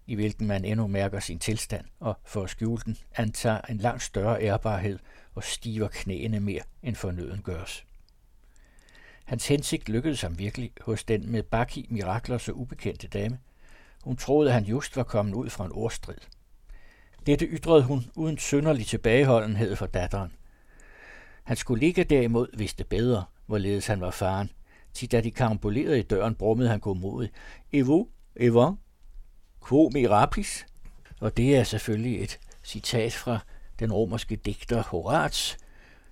i 0.07 0.15
hvilken 0.15 0.47
man 0.47 0.65
endnu 0.65 0.87
mærker 0.87 1.21
sin 1.21 1.39
tilstand, 1.39 1.85
og 2.01 2.19
for 2.25 2.43
at 2.43 2.51
skjule 2.51 2.83
den, 2.85 2.97
antager 3.17 3.61
en 3.61 3.77
langt 3.77 4.03
større 4.03 4.43
ærbarhed 4.43 4.99
og 5.35 5.45
stiver 5.45 5.89
knæene 5.89 6.41
mere 6.41 6.63
end 6.83 6.97
fornøden 6.97 7.43
gøres. 7.43 7.85
Hans 9.25 9.49
hensigt 9.49 9.89
lykkedes 9.89 10.23
ham 10.23 10.39
virkelig 10.39 10.73
hos 10.81 11.05
den 11.05 11.33
med 11.33 11.43
Baki 11.43 11.87
mirakler 11.91 12.39
så 12.39 12.53
ubekendte 12.53 13.09
dame. 13.09 13.39
Hun 14.05 14.17
troede, 14.17 14.51
at 14.51 14.55
han 14.55 14.65
just 14.65 14.97
var 14.97 15.03
kommet 15.03 15.35
ud 15.35 15.51
fra 15.51 15.65
en 15.65 15.73
ordstrid. 15.73 16.19
Dette 17.27 17.47
ytrede 17.47 17.83
hun 17.83 18.07
uden 18.15 18.39
synderlig 18.39 18.87
tilbageholdenhed 18.87 19.77
for 19.77 19.87
datteren. 19.87 20.33
Han 21.45 21.57
skulle 21.57 21.81
ligge 21.81 22.05
derimod 22.05 22.49
vidste 22.57 22.85
bedre, 22.85 23.25
hvorledes 23.50 23.87
han 23.87 24.00
var 24.00 24.11
faren, 24.11 24.50
til 24.95 25.12
da 25.12 25.21
de 25.21 25.30
karambolerede 25.30 25.99
i 25.99 26.02
døren, 26.02 26.35
brummede 26.35 26.69
han 26.69 26.80
godmodigt. 26.80 27.33
Evo, 27.73 28.04
Evo, 28.37 28.75
quo 29.69 29.90
mirapis? 29.95 30.66
Og 31.21 31.37
det 31.37 31.57
er 31.57 31.64
selvfølgelig 31.64 32.23
et 32.23 32.38
citat 32.64 33.12
fra 33.12 33.38
den 33.78 33.92
romerske 33.92 34.37
digter 34.37 34.83
Horats, 34.83 35.59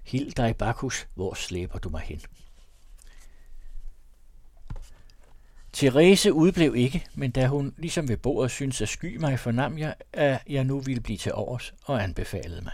Hild 0.04 0.32
dig, 0.32 0.56
Bacchus, 0.56 1.08
hvor 1.14 1.34
slæber 1.34 1.78
du 1.78 1.88
mig 1.88 2.00
hen? 2.00 2.20
Therese 5.72 6.32
udblev 6.32 6.76
ikke, 6.76 7.06
men 7.14 7.30
da 7.30 7.46
hun 7.46 7.74
ligesom 7.76 8.08
ved 8.08 8.16
bordet 8.16 8.50
syntes 8.50 8.82
at 8.82 8.88
sky 8.88 9.16
mig, 9.16 9.38
fornam 9.38 9.78
jeg, 9.78 9.94
at 10.12 10.42
jeg 10.48 10.64
nu 10.64 10.80
ville 10.80 11.00
blive 11.00 11.18
til 11.18 11.32
overs 11.32 11.74
og 11.84 12.02
anbefalede 12.02 12.60
mig. 12.60 12.72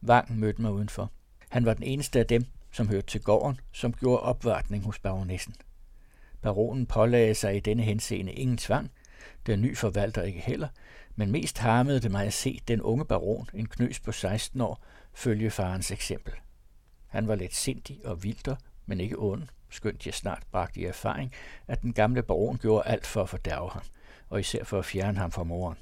Vang 0.00 0.38
mødte 0.38 0.62
mig 0.62 0.72
udenfor. 0.72 1.12
Han 1.48 1.64
var 1.64 1.74
den 1.74 1.82
eneste 1.82 2.18
af 2.18 2.26
dem, 2.26 2.46
som 2.76 2.88
hørte 2.88 3.06
til 3.06 3.22
gården, 3.22 3.60
som 3.72 3.92
gjorde 3.92 4.20
opvartning 4.22 4.84
hos 4.84 4.98
baronessen. 4.98 5.54
Baronen 6.42 6.86
pålagde 6.86 7.34
sig 7.34 7.56
i 7.56 7.60
denne 7.60 7.82
henseende 7.82 8.32
ingen 8.32 8.56
tvang, 8.56 8.90
den 9.46 9.62
ny 9.62 9.76
forvalter 9.76 10.22
ikke 10.22 10.40
heller, 10.40 10.68
men 11.14 11.30
mest 11.30 11.58
harmede 11.58 12.00
det 12.00 12.10
mig 12.10 12.26
at 12.26 12.32
se 12.32 12.60
den 12.68 12.82
unge 12.82 13.04
baron, 13.04 13.48
en 13.54 13.66
knøs 13.66 14.00
på 14.00 14.12
16 14.12 14.60
år, 14.60 14.84
følge 15.14 15.50
farens 15.50 15.90
eksempel. 15.90 16.34
Han 17.06 17.28
var 17.28 17.34
let 17.34 17.54
sindig 17.54 18.00
og 18.04 18.22
vildter, 18.22 18.56
men 18.86 19.00
ikke 19.00 19.18
ond, 19.18 19.42
skønt 19.70 20.06
jeg 20.06 20.14
snart 20.14 20.42
bragte 20.52 20.80
i 20.80 20.84
erfaring, 20.84 21.32
at 21.66 21.82
den 21.82 21.92
gamle 21.92 22.22
baron 22.22 22.58
gjorde 22.58 22.88
alt 22.88 23.06
for 23.06 23.22
at 23.22 23.28
fordærve 23.28 23.70
ham, 23.70 23.82
og 24.28 24.40
især 24.40 24.64
for 24.64 24.78
at 24.78 24.84
fjerne 24.84 25.18
ham 25.18 25.32
fra 25.32 25.44
moren. 25.44 25.78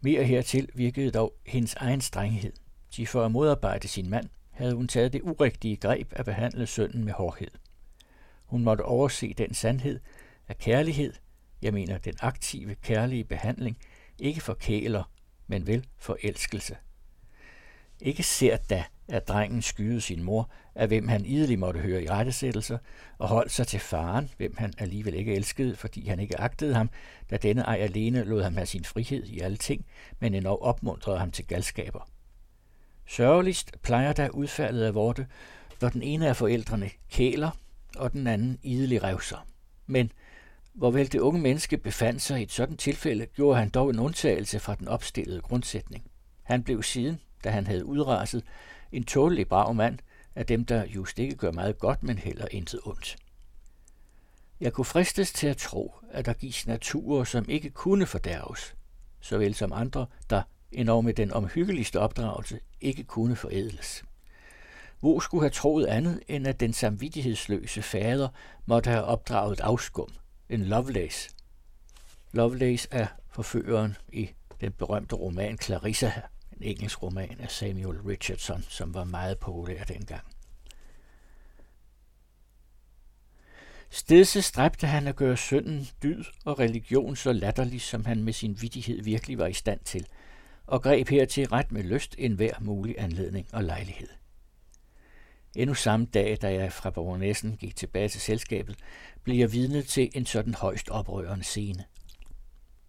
Mere 0.00 0.24
hertil 0.24 0.68
virkede 0.74 1.10
dog 1.10 1.34
hendes 1.46 1.74
egen 1.74 2.00
strenghed. 2.00 2.52
De 2.96 3.06
for 3.06 3.24
at 3.24 3.30
modarbejde 3.30 3.88
sin 3.88 4.10
mand, 4.10 4.28
havde 4.54 4.74
hun 4.74 4.88
taget 4.88 5.12
det 5.12 5.22
urigtige 5.22 5.76
greb 5.76 6.12
at 6.12 6.24
behandle 6.24 6.66
sønnen 6.66 7.04
med 7.04 7.12
hårdhed. 7.12 7.50
Hun 8.44 8.64
måtte 8.64 8.82
overse 8.82 9.32
den 9.32 9.54
sandhed, 9.54 10.00
at 10.48 10.58
kærlighed, 10.58 11.12
jeg 11.62 11.74
mener 11.74 11.98
den 11.98 12.14
aktive, 12.20 12.74
kærlige 12.74 13.24
behandling, 13.24 13.78
ikke 14.18 14.40
forkæler, 14.40 15.10
men 15.46 15.66
vel 15.66 15.86
forelskelse. 15.96 16.76
Ikke 18.00 18.22
ser 18.22 18.56
da, 18.56 18.84
at 19.08 19.28
drengen 19.28 19.62
skyede 19.62 20.00
sin 20.00 20.22
mor, 20.22 20.50
af 20.74 20.88
hvem 20.88 21.08
han 21.08 21.24
idelig 21.24 21.58
måtte 21.58 21.80
høre 21.80 22.02
i 22.02 22.08
rettesættelser, 22.08 22.78
og 23.18 23.28
holdt 23.28 23.52
sig 23.52 23.66
til 23.66 23.80
faren, 23.80 24.30
hvem 24.36 24.54
han 24.58 24.72
alligevel 24.78 25.14
ikke 25.14 25.34
elskede, 25.34 25.76
fordi 25.76 26.08
han 26.08 26.20
ikke 26.20 26.40
agtede 26.40 26.74
ham, 26.74 26.90
da 27.30 27.36
denne 27.36 27.62
ej 27.62 27.76
alene 27.76 28.24
lod 28.24 28.42
ham 28.42 28.54
have 28.54 28.66
sin 28.66 28.84
frihed 28.84 29.24
i 29.24 29.40
alle 29.40 29.56
ting, 29.56 29.86
men 30.20 30.34
endnu 30.34 30.50
opmuntrede 30.50 31.18
ham 31.18 31.30
til 31.30 31.46
galskaber. 31.46 32.08
Sørgeligst 33.06 33.82
plejer 33.82 34.12
der 34.12 34.28
udfaldet 34.28 34.82
af 34.82 34.94
vorte, 34.94 35.26
når 35.80 35.88
den 35.88 36.02
ene 36.02 36.28
af 36.28 36.36
forældrene 36.36 36.90
kæler, 37.10 37.50
og 37.96 38.12
den 38.12 38.26
anden 38.26 38.58
idelig 38.62 39.02
revser. 39.02 39.46
Men 39.86 40.12
hvorvel 40.74 41.12
det 41.12 41.18
unge 41.18 41.40
menneske 41.40 41.76
befandt 41.76 42.22
sig 42.22 42.40
i 42.40 42.42
et 42.42 42.52
sådan 42.52 42.76
tilfælde, 42.76 43.26
gjorde 43.26 43.58
han 43.58 43.68
dog 43.68 43.90
en 43.90 43.98
undtagelse 43.98 44.60
fra 44.60 44.74
den 44.74 44.88
opstillede 44.88 45.40
grundsætning. 45.40 46.10
Han 46.42 46.62
blev 46.62 46.82
siden, 46.82 47.20
da 47.44 47.50
han 47.50 47.66
havde 47.66 47.84
udraset, 47.84 48.44
en 48.92 49.04
tålelig 49.04 49.48
brav 49.48 49.74
mand 49.74 49.98
af 50.34 50.46
dem, 50.46 50.64
der 50.64 50.84
just 50.86 51.18
ikke 51.18 51.36
gør 51.36 51.52
meget 51.52 51.78
godt, 51.78 52.02
men 52.02 52.18
heller 52.18 52.46
intet 52.50 52.80
ondt. 52.84 53.16
Jeg 54.60 54.72
kunne 54.72 54.84
fristes 54.84 55.32
til 55.32 55.46
at 55.46 55.56
tro, 55.56 55.94
at 56.10 56.26
der 56.26 56.32
gives 56.32 56.66
naturer, 56.66 57.24
som 57.24 57.48
ikke 57.48 57.70
kunne 57.70 58.06
fordærves, 58.06 58.74
såvel 59.20 59.54
som 59.54 59.72
andre, 59.72 60.06
der 60.30 60.42
endnu 60.74 61.00
med 61.00 61.14
den 61.14 61.32
omhyggeligste 61.32 62.00
opdragelse 62.00 62.60
ikke 62.80 63.04
kunne 63.04 63.36
forædles. 63.36 64.04
Hvor 65.00 65.20
skulle 65.20 65.42
have 65.42 65.50
troet 65.50 65.86
andet, 65.86 66.20
end 66.28 66.46
at 66.46 66.60
den 66.60 66.72
samvittighedsløse 66.72 67.82
fader 67.82 68.28
måtte 68.66 68.90
have 68.90 69.04
opdraget 69.04 69.60
afskum, 69.60 70.08
en 70.48 70.64
Lovelace. 70.64 71.30
Lovelace 72.32 72.88
er 72.90 73.06
forføreren 73.30 73.96
i 74.12 74.30
den 74.60 74.72
berømte 74.72 75.16
roman 75.16 75.58
Clarissa, 75.58 76.10
en 76.52 76.62
engelsk 76.62 77.02
roman 77.02 77.36
af 77.40 77.50
Samuel 77.50 78.00
Richardson, 78.00 78.64
som 78.68 78.94
var 78.94 79.04
meget 79.04 79.38
populær 79.38 79.84
dengang. 79.84 80.22
Stedse 83.90 84.42
stræbte 84.42 84.86
han 84.86 85.06
at 85.06 85.16
gøre 85.16 85.36
sønnen 85.36 85.88
dyd 86.02 86.24
og 86.44 86.58
religion 86.58 87.16
så 87.16 87.32
latterlig, 87.32 87.80
som 87.80 88.04
han 88.04 88.24
med 88.24 88.32
sin 88.32 88.62
vidighed 88.62 89.02
virkelig 89.02 89.38
var 89.38 89.46
i 89.46 89.52
stand 89.52 89.80
til, 89.84 90.06
og 90.66 90.82
greb 90.82 91.08
hertil 91.08 91.48
ret 91.48 91.72
med 91.72 91.82
lyst 91.82 92.14
en 92.18 92.32
hver 92.32 92.54
mulig 92.60 92.94
anledning 92.98 93.46
og 93.52 93.64
lejlighed. 93.64 94.08
Endnu 95.56 95.74
samme 95.74 96.06
dag, 96.06 96.38
da 96.42 96.52
jeg 96.52 96.72
fra 96.72 96.90
baronessen 96.90 97.56
gik 97.56 97.76
tilbage 97.76 98.08
til 98.08 98.20
selskabet, 98.20 98.76
blev 99.22 99.36
jeg 99.36 99.52
vidne 99.52 99.82
til 99.82 100.10
en 100.14 100.26
sådan 100.26 100.54
højst 100.54 100.88
oprørende 100.88 101.44
scene. 101.44 101.84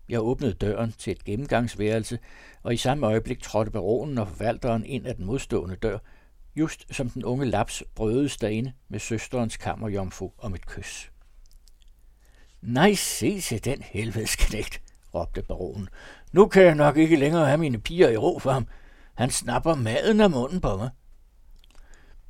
Jeg 0.10 0.22
åbnede 0.22 0.54
døren 0.54 0.92
til 0.92 1.12
et 1.12 1.24
gennemgangsværelse, 1.24 2.20
og 2.64 2.74
i 2.74 2.78
samme 2.78 3.08
øjeblik 3.08 3.42
trådte 3.42 3.72
baronen 3.72 4.18
og 4.18 4.28
forvalteren 4.28 4.86
ind 4.86 5.08
af 5.08 5.16
den 5.16 5.26
modstående 5.26 5.76
dør, 5.76 5.98
just 6.56 6.96
som 6.96 7.10
den 7.10 7.24
unge 7.24 7.46
laps 7.46 7.84
brødes 7.96 8.38
derinde 8.38 8.74
med 8.90 9.00
søsterens 9.00 9.58
kammerjomfru 9.58 10.32
om 10.38 10.56
et 10.56 10.66
kys. 10.66 11.12
Nej, 12.62 12.94
se 12.94 13.42
til 13.42 13.66
den 13.66 13.82
helvedesknægt, 13.82 14.82
råbte 15.16 15.42
baronen. 15.42 15.90
Nu 16.32 16.48
kan 16.48 16.64
jeg 16.64 16.76
nok 16.76 16.98
ikke 16.98 17.16
længere 17.16 17.46
have 17.46 17.58
mine 17.58 17.78
piger 17.78 18.10
i 18.10 18.18
ro 18.18 18.40
for 18.40 18.52
ham. 18.52 18.68
Han 19.14 19.30
snapper 19.30 19.76
maden 19.76 20.22
af 20.22 20.30
munden 20.30 20.62
på 20.62 20.78
mig. 20.78 20.90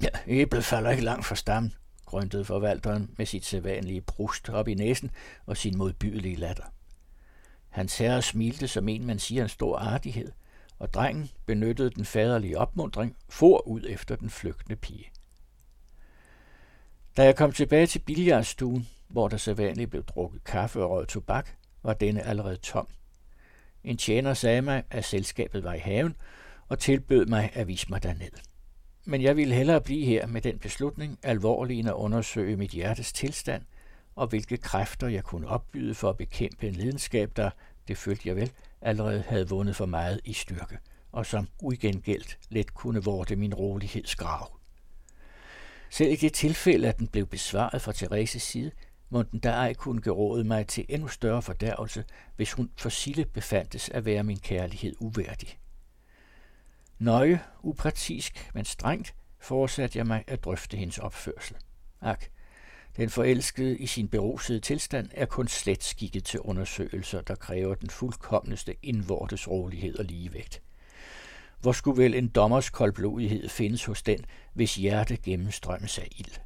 Ja, 0.02 0.08
æblet 0.28 0.66
falder 0.66 0.92
ikke 0.92 1.04
langt 1.04 1.26
fra 1.26 1.36
stammen, 1.36 1.74
grøntede 2.06 2.46
forvalteren 2.46 3.10
med 3.18 3.26
sit 3.26 3.46
sædvanlige 3.46 4.02
brust 4.02 4.50
op 4.50 4.68
i 4.68 4.74
næsen 4.74 5.12
og 5.46 5.58
sin 5.58 5.78
modbydelige 5.78 6.36
latter. 6.36 6.64
Hans 7.70 7.98
herre 7.98 8.22
smilte 8.22 8.68
som 8.68 8.90
en, 8.90 9.06
man 9.06 9.20
siger 9.20 9.44
en 9.44 9.50
stor 9.50 9.78
artighed, 9.78 10.32
og 10.80 10.94
drengen 10.94 11.30
benyttede 11.46 11.90
den 11.90 12.06
faderlige 12.06 12.58
opmundring, 12.58 13.16
for 13.30 13.68
ud 13.68 13.82
efter 13.90 14.16
den 14.16 14.30
flygtende 14.30 14.76
pige. 14.76 15.12
Da 17.18 17.24
jeg 17.24 17.36
kom 17.36 17.52
tilbage 17.52 17.88
til 17.88 18.00
billiardstuen, 18.00 18.88
hvor 19.08 19.28
der 19.28 19.38
sædvanligt 19.38 19.90
blev 19.90 20.04
drukket 20.04 20.44
kaffe 20.44 20.84
og 20.84 20.90
røget 20.90 21.08
tobak, 21.08 21.50
var 21.86 21.94
denne 21.94 22.24
allerede 22.24 22.58
tom. 22.58 22.88
En 23.84 23.98
tjener 23.98 24.34
sagde 24.34 24.62
mig, 24.62 24.84
at 24.90 25.06
selskabet 25.06 25.64
var 25.64 25.74
i 25.74 25.80
haven, 25.80 26.16
og 26.68 26.80
tilbød 26.80 27.26
mig 27.26 27.52
at 27.54 27.68
vise 27.68 27.90
mig 27.90 28.04
derned. 28.04 28.32
Men 29.06 29.22
jeg 29.22 29.36
ville 29.36 29.56
hellere 29.56 29.82
blive 29.82 30.06
her 30.06 30.28
med 30.28 30.42
den 30.42 30.60
beslutning 30.60 31.20
alvorligt 31.24 31.88
at 31.88 31.94
undersøge 31.94 32.58
mit 32.58 32.72
hjertes 32.72 33.14
tilstand, 33.14 33.64
og 34.16 34.28
hvilke 34.28 34.58
kræfter 34.58 35.08
jeg 35.08 35.24
kunne 35.24 35.48
opbyde 35.48 35.96
for 35.96 36.10
at 36.10 36.18
bekæmpe 36.18 36.68
en 36.68 36.74
lidenskab, 36.74 37.32
der, 37.36 37.50
det 37.88 37.98
følte 37.98 38.30
jeg 38.30 38.36
vel, 38.36 38.52
allerede 38.82 39.24
havde 39.28 39.50
vundet 39.50 39.76
for 39.76 39.86
meget 39.86 40.20
i 40.24 40.34
styrke, 40.34 40.78
og 41.12 41.26
som 41.26 41.48
uigengældt 41.62 42.38
let 42.50 42.74
kunne 42.74 43.04
vorte 43.04 43.36
min 43.36 43.54
roligheds 43.54 44.16
Selv 45.90 46.12
i 46.12 46.16
det 46.16 46.34
tilfælde, 46.34 46.88
at 46.88 47.00
den 47.00 47.08
blev 47.08 47.26
besvaret 47.26 47.82
fra 47.82 47.92
Thereses 47.92 48.44
side, 48.44 48.72
må 49.10 49.24
den 49.24 49.40
der 49.40 49.52
ej 49.52 49.74
kunne 49.74 50.02
geråde 50.02 50.44
mig 50.44 50.68
til 50.68 50.86
endnu 50.90 51.08
større 51.08 51.42
fordærvelse, 51.42 52.06
hvis 52.36 52.52
hun 52.52 52.72
for 52.78 52.90
Sille 52.90 53.26
befandtes 53.26 53.90
at 53.90 54.06
være 54.06 54.24
min 54.24 54.40
kærlighed 54.40 54.96
uværdig. 55.00 55.60
Nøje, 57.00 57.42
uprætisk, 57.64 58.52
men 58.54 58.66
strengt, 58.66 59.16
fortsatte 59.40 59.98
jeg 59.98 60.08
mig 60.08 60.24
at 60.28 60.44
drøfte 60.44 60.78
hendes 60.78 60.98
opførsel. 60.98 61.56
Ak, 62.02 62.26
den 62.98 63.10
forelskede 63.10 63.78
i 63.78 63.88
sin 63.88 64.08
berusede 64.08 64.60
tilstand 64.60 65.10
er 65.14 65.26
kun 65.26 65.48
slet 65.48 65.84
skikket 65.84 66.24
til 66.24 66.40
undersøgelser, 66.40 67.22
der 67.22 67.36
kræver 67.36 67.76
den 67.76 67.90
fuldkommeste 67.90 68.76
indvortes 68.84 69.48
rolighed 69.48 70.00
og 70.00 70.06
ligevægt. 70.06 70.62
Hvor 71.62 71.72
skulle 71.72 72.04
vel 72.04 72.14
en 72.14 72.28
dommers 72.28 72.70
koldblodighed 72.70 73.50
findes 73.50 73.86
hos 73.86 74.04
den, 74.04 74.26
hvis 74.54 74.76
hjerte 74.76 75.18
gennemstrømmes 75.18 76.00
af 76.00 76.08
ild? 76.12 76.40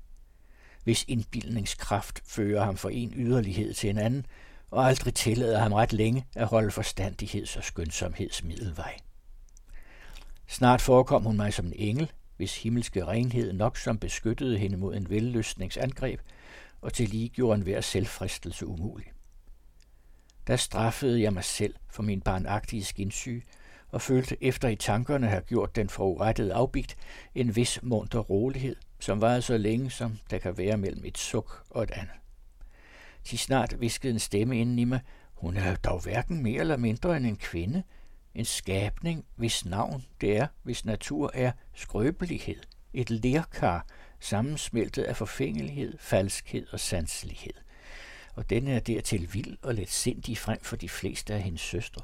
Hvis 0.90 1.06
indbildningskraft 1.08 2.22
fører 2.26 2.64
ham 2.64 2.78
fra 2.78 2.90
en 2.92 3.14
yderlighed 3.16 3.74
til 3.74 3.90
en 3.90 3.98
anden, 3.98 4.26
og 4.72 4.88
aldrig 4.88 5.14
tillader 5.14 5.60
ham 5.60 5.74
ret 5.74 5.94
længe 5.94 6.26
at 6.36 6.48
holde 6.48 6.72
forstandigheds- 6.72 7.58
og 7.58 7.64
skønsomhedsmiddelvej. 7.64 8.98
Snart 10.48 10.82
forekom 10.82 11.24
hun 11.24 11.36
mig 11.38 11.54
som 11.54 11.66
en 11.66 11.74
engel, 11.76 12.12
hvis 12.38 12.64
himmelske 12.64 13.06
renhed 13.06 13.54
nok 13.54 13.78
som 13.78 13.98
beskyttede 13.98 14.58
hende 14.58 14.78
mod 14.78 14.96
en 14.96 15.10
vellystningsangreb, 15.10 16.20
og 16.82 16.94
til 16.94 17.10
lige 17.10 17.30
gjorde 17.30 17.58
en 17.58 17.64
hver 17.64 17.82
selvfristelse 17.82 18.68
umulig. 18.68 19.06
Der 20.48 20.56
straffede 20.56 21.22
jeg 21.22 21.34
mig 21.34 21.44
selv 21.44 21.76
for 21.90 22.04
min 22.04 22.22
barnagtige 22.22 22.84
skinsyge, 22.84 23.44
og 23.92 24.02
følte 24.02 24.44
efter 24.44 24.68
i 24.68 24.76
tankerne 24.76 25.28
have 25.28 25.42
gjort 25.42 25.76
den 25.76 25.90
forurettede 25.90 26.54
afbigt 26.54 26.98
en 27.36 27.56
vis 27.56 27.80
munter 27.84 28.20
rolighed, 28.20 28.76
som 29.00 29.22
varede 29.22 29.42
så 29.42 29.58
længe, 29.58 29.92
som 29.92 30.20
der 30.30 30.38
kan 30.38 30.58
være 30.58 30.78
mellem 30.78 31.06
et 31.06 31.18
suk 31.18 31.64
og 31.70 31.84
et 31.84 31.92
andet. 31.92 32.16
Til 33.24 33.40
snart 33.40 33.82
viskede 33.82 34.14
en 34.14 34.20
stemme 34.20 34.60
inden 34.60 34.80
i 34.80 34.84
mig, 34.84 35.00
hun 35.34 35.58
er 35.58 35.76
dog 35.76 36.00
hverken 36.00 36.44
mere 36.44 36.60
eller 36.60 36.78
mindre 36.78 37.18
end 37.18 37.26
en 37.26 37.38
kvinde, 37.38 37.84
en 38.36 38.46
skabning, 38.46 39.26
hvis 39.36 39.66
navn 39.66 40.06
det 40.22 40.38
er, 40.38 40.48
hvis 40.64 40.86
natur 40.86 41.32
er 41.34 41.52
skrøbelighed, 41.74 42.64
et 42.94 43.10
lerkar, 43.10 43.86
sammensmeltet 44.20 45.04
af 45.04 45.16
forfængelighed, 45.16 45.98
falskhed 46.00 46.68
og 46.72 46.80
sanselighed. 46.80 47.54
Og 48.36 48.50
denne 48.50 48.72
er 48.72 48.80
dertil 48.80 49.34
vild 49.34 49.58
og 49.62 49.76
let 49.76 49.90
sindig 49.90 50.38
frem 50.38 50.60
for 50.62 50.76
de 50.76 50.90
fleste 50.90 51.34
af 51.34 51.42
hendes 51.42 51.62
søstre. 51.62 52.02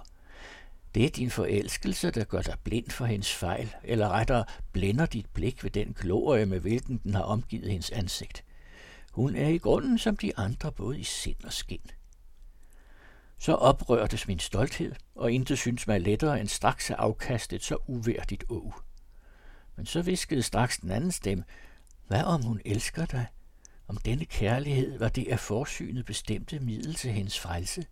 Det 0.95 1.05
er 1.05 1.09
din 1.09 1.31
forelskelse, 1.31 2.11
der 2.11 2.23
gør 2.23 2.41
dig 2.41 2.55
blind 2.63 2.89
for 2.89 3.05
hendes 3.05 3.33
fejl, 3.33 3.75
eller 3.83 4.09
rettere 4.09 4.45
blænder 4.71 5.05
dit 5.05 5.25
blik 5.33 5.63
ved 5.63 5.71
den 5.71 5.93
glorie, 5.93 6.45
med 6.45 6.59
hvilken 6.59 6.97
den 6.97 7.13
har 7.13 7.21
omgivet 7.21 7.71
hendes 7.71 7.89
ansigt. 7.89 8.43
Hun 9.11 9.35
er 9.35 9.47
i 9.47 9.57
grunden 9.57 9.97
som 9.97 10.17
de 10.17 10.37
andre, 10.37 10.71
både 10.71 10.99
i 10.99 11.03
sind 11.03 11.43
og 11.43 11.53
skin. 11.53 11.81
Så 13.37 13.53
oprørtes 13.53 14.27
min 14.27 14.39
stolthed, 14.39 14.95
og 15.15 15.31
intet 15.31 15.57
synes 15.57 15.87
mig 15.87 16.01
lettere 16.01 16.39
end 16.39 16.47
straks 16.47 16.91
at 16.91 16.97
afkaste 16.99 17.55
et 17.55 17.63
så 17.63 17.77
uværdigt 17.87 18.43
å. 18.49 18.73
Men 19.75 19.85
så 19.85 20.01
viskede 20.01 20.43
straks 20.43 20.77
den 20.77 20.91
anden 20.91 21.11
stemme, 21.11 21.43
hvad 22.07 22.23
om 22.23 22.43
hun 22.43 22.61
elsker 22.65 23.05
dig? 23.05 23.25
Om 23.87 23.97
denne 23.97 24.25
kærlighed 24.25 24.99
var 24.99 25.09
det 25.09 25.27
af 25.27 25.39
forsynet 25.39 26.05
bestemte 26.05 26.59
middel 26.59 26.93
til 26.93 27.11
hendes 27.11 27.39
frelse? 27.39 27.85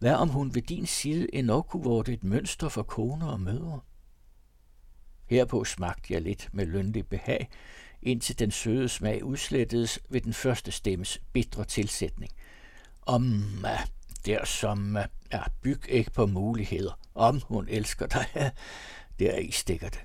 Hvad 0.00 0.14
om 0.14 0.28
hun 0.28 0.54
ved 0.54 0.62
din 0.62 0.86
side 0.86 1.34
endnu 1.34 1.62
kunne 1.62 1.84
vorte 1.84 2.12
et 2.12 2.24
mønster 2.24 2.68
for 2.68 2.82
koner 2.82 3.26
og 3.26 3.40
mødre? 3.40 3.80
Herpå 5.26 5.64
smagte 5.64 6.14
jeg 6.14 6.22
lidt 6.22 6.48
med 6.52 6.66
lønlig 6.66 7.06
behag, 7.06 7.48
indtil 8.02 8.38
den 8.38 8.50
søde 8.50 8.88
smag 8.88 9.24
udslettedes 9.24 10.00
ved 10.08 10.20
den 10.20 10.32
første 10.32 10.72
stemmes 10.72 11.20
bitre 11.32 11.64
tilsætning. 11.64 12.32
Om 13.02 13.42
øh, 13.64 13.86
der 14.26 14.44
som 14.44 14.96
øh, 14.96 15.04
er 15.30 15.44
byg 15.62 15.82
ikke 15.88 16.10
på 16.10 16.26
muligheder, 16.26 16.98
om 17.14 17.40
hun 17.44 17.68
elsker 17.68 18.06
dig, 18.06 18.26
der 19.18 19.38
i 19.38 19.50
stikker 19.50 19.88
det. 19.88 20.04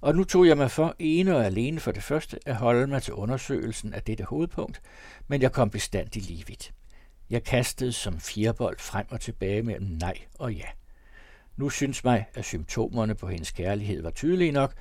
Og 0.00 0.14
nu 0.14 0.24
tog 0.24 0.46
jeg 0.46 0.56
mig 0.56 0.70
for 0.70 0.96
ene 0.98 1.36
og 1.36 1.44
alene 1.46 1.80
for 1.80 1.92
det 1.92 2.02
første 2.02 2.38
at 2.46 2.56
holde 2.56 2.86
mig 2.86 3.02
til 3.02 3.14
undersøgelsen 3.14 3.94
af 3.94 4.02
dette 4.02 4.24
hovedpunkt, 4.24 4.82
men 5.28 5.42
jeg 5.42 5.52
kom 5.52 5.70
bestandig 5.70 6.22
lige 6.22 6.46
vidt. 6.46 6.72
Jeg 7.34 7.44
kastede 7.44 7.92
som 7.92 8.20
firebold 8.20 8.78
frem 8.78 9.06
og 9.10 9.20
tilbage 9.20 9.62
mellem 9.62 9.86
nej 9.86 10.18
og 10.38 10.54
ja. 10.54 10.66
Nu 11.56 11.70
synes 11.70 12.04
mig, 12.04 12.26
at 12.34 12.44
symptomerne 12.44 13.14
på 13.14 13.28
hendes 13.28 13.50
kærlighed 13.50 14.02
var 14.02 14.10
tydelige 14.10 14.52
nok, 14.52 14.74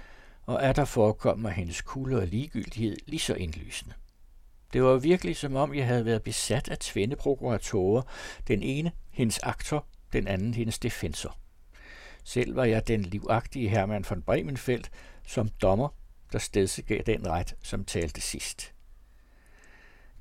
og 0.46 0.64
at 0.64 0.76
der 0.76 0.86
forekom 0.86 1.40
mig 1.40 1.52
hendes 1.52 1.82
kulde 1.82 2.18
og 2.18 2.28
ligegyldighed 2.28 2.98
lige 3.06 3.20
så 3.20 3.34
indlysende. 3.34 3.94
Det 4.74 4.84
var 4.84 4.98
virkelig 4.98 5.36
som 5.36 5.56
om, 5.56 5.76
jeg 5.76 5.88
havde 5.88 6.06
været 6.06 6.24
besat 6.24 6.70
af 6.70 6.78
tvinde 6.78 7.16
prokuratorer, 7.16 8.02
den 8.48 8.64
ene 8.64 8.92
hendes 9.12 9.40
aktor, 9.40 9.86
den 10.14 10.28
anden 10.28 10.54
hendes 10.54 10.80
defensor. 10.80 11.38
Selv 12.24 12.56
var 12.56 12.66
jeg 12.66 12.88
den 12.88 13.02
livagtige 13.02 13.70
Hermann 13.70 14.06
von 14.10 14.22
Bremenfeldt 14.22 14.92
som 15.28 15.48
dommer, 15.48 15.90
der 16.32 16.40
stedsegav 16.40 17.02
den 17.06 17.28
ret, 17.28 17.56
som 17.62 17.86
talte 17.86 18.22
sidst. 18.22 18.74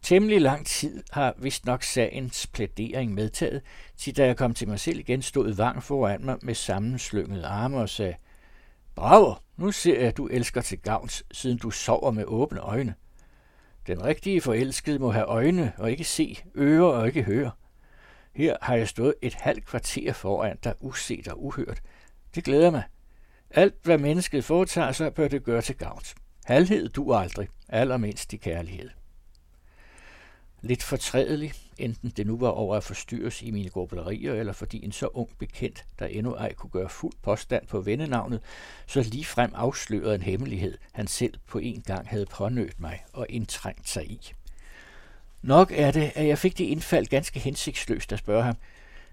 Temmelig 0.03 0.41
lang 0.41 0.67
tid 0.67 1.03
har 1.11 1.35
vist 1.39 1.67
nok 1.67 1.83
sagens 1.83 2.47
plædering 2.47 3.15
medtaget, 3.15 3.63
til 3.97 4.17
da 4.17 4.27
jeg 4.27 4.37
kom 4.37 4.55
til 4.55 4.69
mig 4.69 4.81
selv 4.81 4.99
igen, 4.99 5.23
stod 5.23 5.53
Vang 5.53 5.83
foran 5.83 6.25
mig 6.25 6.37
med 6.43 6.55
sammenslyngede 6.55 7.47
arme 7.47 7.79
og 7.79 7.89
sagde, 7.89 8.15
Bravo, 8.95 9.35
nu 9.57 9.73
ser 9.73 9.99
jeg, 9.99 10.09
at 10.09 10.17
du 10.17 10.27
elsker 10.27 10.61
til 10.61 10.79
gavns, 10.79 11.25
siden 11.33 11.59
du 11.59 11.71
sover 11.71 12.11
med 12.11 12.25
åbne 12.25 12.61
øjne. 12.61 12.95
Den 13.87 14.05
rigtige 14.05 14.41
forelskede 14.41 14.99
må 14.99 15.11
have 15.11 15.25
øjne 15.25 15.73
og 15.79 15.91
ikke 15.91 16.05
se, 16.05 16.39
ører 16.57 16.85
og 16.85 17.07
ikke 17.07 17.23
høre. 17.23 17.51
Her 18.35 18.57
har 18.63 18.75
jeg 18.77 18.89
stået 18.89 19.15
et 19.23 19.35
halvt 19.35 19.67
kvarter 19.67 20.13
foran 20.13 20.59
dig, 20.65 20.75
uset 20.81 21.29
og 21.29 21.45
uhørt. 21.45 21.81
Det 22.35 22.45
glæder 22.45 22.71
mig. 22.71 22.83
Alt, 23.51 23.75
hvad 23.83 23.99
mennesket 23.99 24.45
foretager 24.45 24.93
sig, 24.93 25.15
bør 25.15 25.29
det 25.29 25.45
gøre 25.45 25.63
til 25.63 25.77
gavns. 25.77 26.15
Halvhed 26.45 26.89
du 26.89 27.15
aldrig, 27.15 27.49
allermindst 27.69 28.33
i 28.33 28.37
kærlighed 28.37 28.91
lidt 30.63 30.83
fortrædelig, 30.83 31.53
enten 31.79 32.11
det 32.11 32.27
nu 32.27 32.39
var 32.39 32.49
over 32.49 32.77
at 32.77 32.85
forstyrres 32.85 33.43
i 33.43 33.51
mine 33.51 33.71
grublerier, 33.71 34.35
eller 34.35 34.53
fordi 34.53 34.85
en 34.85 34.93
så 34.93 35.07
ung 35.07 35.29
bekendt, 35.39 35.85
der 35.99 36.07
endnu 36.07 36.35
ej 36.35 36.53
kunne 36.55 36.71
gøre 36.71 36.89
fuld 36.89 37.15
påstand 37.23 37.67
på 37.67 37.81
vennenavnet, 37.81 38.41
så 38.87 39.03
lige 39.03 39.25
frem 39.25 39.53
afslørede 39.55 40.15
en 40.15 40.23
hemmelighed, 40.23 40.79
han 40.93 41.07
selv 41.07 41.35
på 41.47 41.59
en 41.59 41.83
gang 41.87 42.09
havde 42.09 42.27
pånødt 42.27 42.81
mig 42.81 43.05
og 43.13 43.27
indtrængt 43.29 43.89
sig 43.89 44.11
i. 44.11 44.33
Nok 45.43 45.73
er 45.75 45.91
det, 45.91 46.13
at 46.15 46.27
jeg 46.27 46.39
fik 46.39 46.59
det 46.59 46.65
indfald 46.65 47.07
ganske 47.07 47.41
hensigtsløst 47.41 48.13
at 48.13 48.19
spørge 48.19 48.43
ham. 48.43 48.57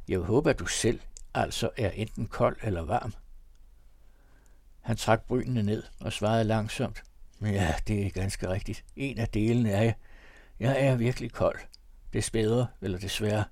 Jeg 0.08 0.20
håber, 0.20 0.50
at 0.50 0.60
du 0.60 0.66
selv 0.66 1.00
altså 1.34 1.70
er 1.78 1.90
enten 1.90 2.28
kold 2.28 2.58
eller 2.64 2.82
varm. 2.82 3.14
Han 4.82 4.98
trak 4.98 5.28
brynene 5.28 5.64
ned 5.64 5.84
og 6.00 6.14
svarede 6.14 6.44
langsomt. 6.44 7.04
Ja, 7.42 7.74
det 7.88 8.06
er 8.06 8.10
ganske 8.10 8.50
rigtigt. 8.50 8.84
En 8.96 9.18
af 9.18 9.28
delene 9.28 9.72
er 9.72 9.82
jeg. 9.82 9.96
Jeg 10.60 10.86
er 10.86 10.96
virkelig 10.96 11.32
kold. 11.32 11.60
Det 12.14 12.24
spæder, 12.24 12.66
eller 12.82 12.98
desværre. 12.98 13.44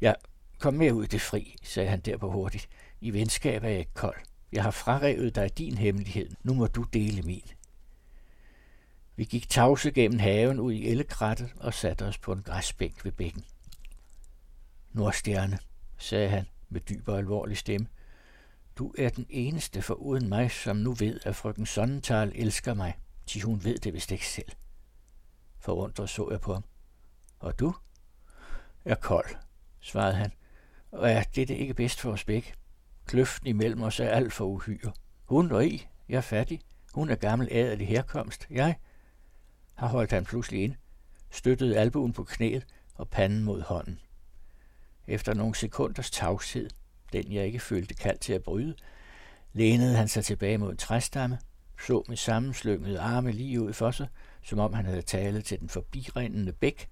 Ja, 0.00 0.12
kom 0.58 0.74
med 0.74 0.92
ud 0.92 1.04
i 1.04 1.06
det 1.06 1.20
fri, 1.20 1.56
sagde 1.62 1.88
han 1.88 2.00
derpå 2.00 2.30
hurtigt. 2.30 2.68
I 3.00 3.12
venskab 3.12 3.64
er 3.64 3.68
jeg 3.68 3.78
ikke 3.78 3.94
kold. 3.94 4.16
Jeg 4.52 4.62
har 4.62 4.70
frarevet 4.70 5.34
dig 5.34 5.58
din 5.58 5.78
hemmelighed. 5.78 6.30
Nu 6.42 6.54
må 6.54 6.66
du 6.66 6.82
dele 6.82 7.22
min. 7.22 7.50
Vi 9.16 9.24
gik 9.24 9.48
tavse 9.48 9.90
gennem 9.90 10.18
haven 10.18 10.60
ud 10.60 10.72
i 10.72 10.88
ellekrattet 10.88 11.52
og 11.56 11.74
satte 11.74 12.02
os 12.02 12.18
på 12.18 12.32
en 12.32 12.42
græsbænk 12.42 13.04
ved 13.04 13.12
bækken. 13.12 13.44
Nordstjerne, 14.92 15.58
sagde 15.98 16.28
han 16.28 16.46
med 16.68 16.80
dyb 16.80 17.08
og 17.08 17.18
alvorlig 17.18 17.56
stemme. 17.56 17.86
Du 18.76 18.94
er 18.98 19.08
den 19.08 19.26
eneste 19.30 19.82
for 19.82 19.94
uden 19.94 20.28
mig, 20.28 20.50
som 20.50 20.76
nu 20.76 20.92
ved, 20.92 21.20
at 21.24 21.36
frøken 21.36 21.66
Sonnenthal 21.66 22.32
elsker 22.34 22.74
mig, 22.74 22.98
til 23.26 23.42
hun 23.42 23.64
ved 23.64 23.78
det 23.78 23.94
vist 23.94 24.12
ikke 24.12 24.26
selv. 24.26 24.52
Forundret 25.64 26.10
så 26.10 26.28
jeg 26.30 26.40
på 26.40 26.52
ham. 26.52 26.64
Og 27.38 27.58
du? 27.58 27.74
Er 28.84 28.94
kold, 28.94 29.36
svarede 29.80 30.14
han. 30.14 30.32
Og 30.92 31.10
er 31.10 31.22
dette 31.22 31.56
ikke 31.56 31.74
bedst 31.74 32.00
for 32.00 32.12
os 32.12 32.24
begge? 32.24 32.52
Kløften 33.06 33.46
imellem 33.46 33.82
os 33.82 34.00
er 34.00 34.08
alt 34.08 34.32
for 34.32 34.44
uhyre. 34.44 34.92
Hun 35.24 35.52
og 35.52 35.66
I, 35.66 35.86
jeg 36.08 36.16
er 36.16 36.20
fattig. 36.20 36.60
Hun 36.94 37.10
er 37.10 37.14
gammel 37.14 37.48
adelig 37.50 37.88
herkomst. 37.88 38.46
Jeg 38.50 38.74
har 39.74 39.88
holdt 39.88 40.12
han 40.12 40.24
pludselig 40.24 40.62
ind, 40.62 40.74
støttede 41.30 41.78
albuen 41.78 42.12
på 42.12 42.24
knæet 42.24 42.66
og 42.94 43.08
panden 43.08 43.44
mod 43.44 43.62
hånden. 43.62 44.00
Efter 45.06 45.34
nogle 45.34 45.54
sekunders 45.54 46.10
tavshed, 46.10 46.70
den 47.12 47.32
jeg 47.32 47.46
ikke 47.46 47.60
følte 47.60 47.94
kald 47.94 48.18
til 48.18 48.32
at 48.32 48.42
bryde, 48.42 48.74
lænede 49.52 49.96
han 49.96 50.08
sig 50.08 50.24
tilbage 50.24 50.58
mod 50.58 50.70
en 50.70 50.76
træstamme, 50.76 51.38
så 51.86 52.02
med 52.08 52.16
sammenslyngede 52.16 53.00
arme 53.00 53.32
lige 53.32 53.62
ud 53.62 53.72
for 53.72 53.90
sig 53.90 54.08
som 54.44 54.58
om 54.58 54.72
han 54.72 54.84
havde 54.84 55.02
talet 55.02 55.44
til 55.44 55.60
den 55.60 55.68
forbirindende 55.68 56.52
bæk, 56.52 56.88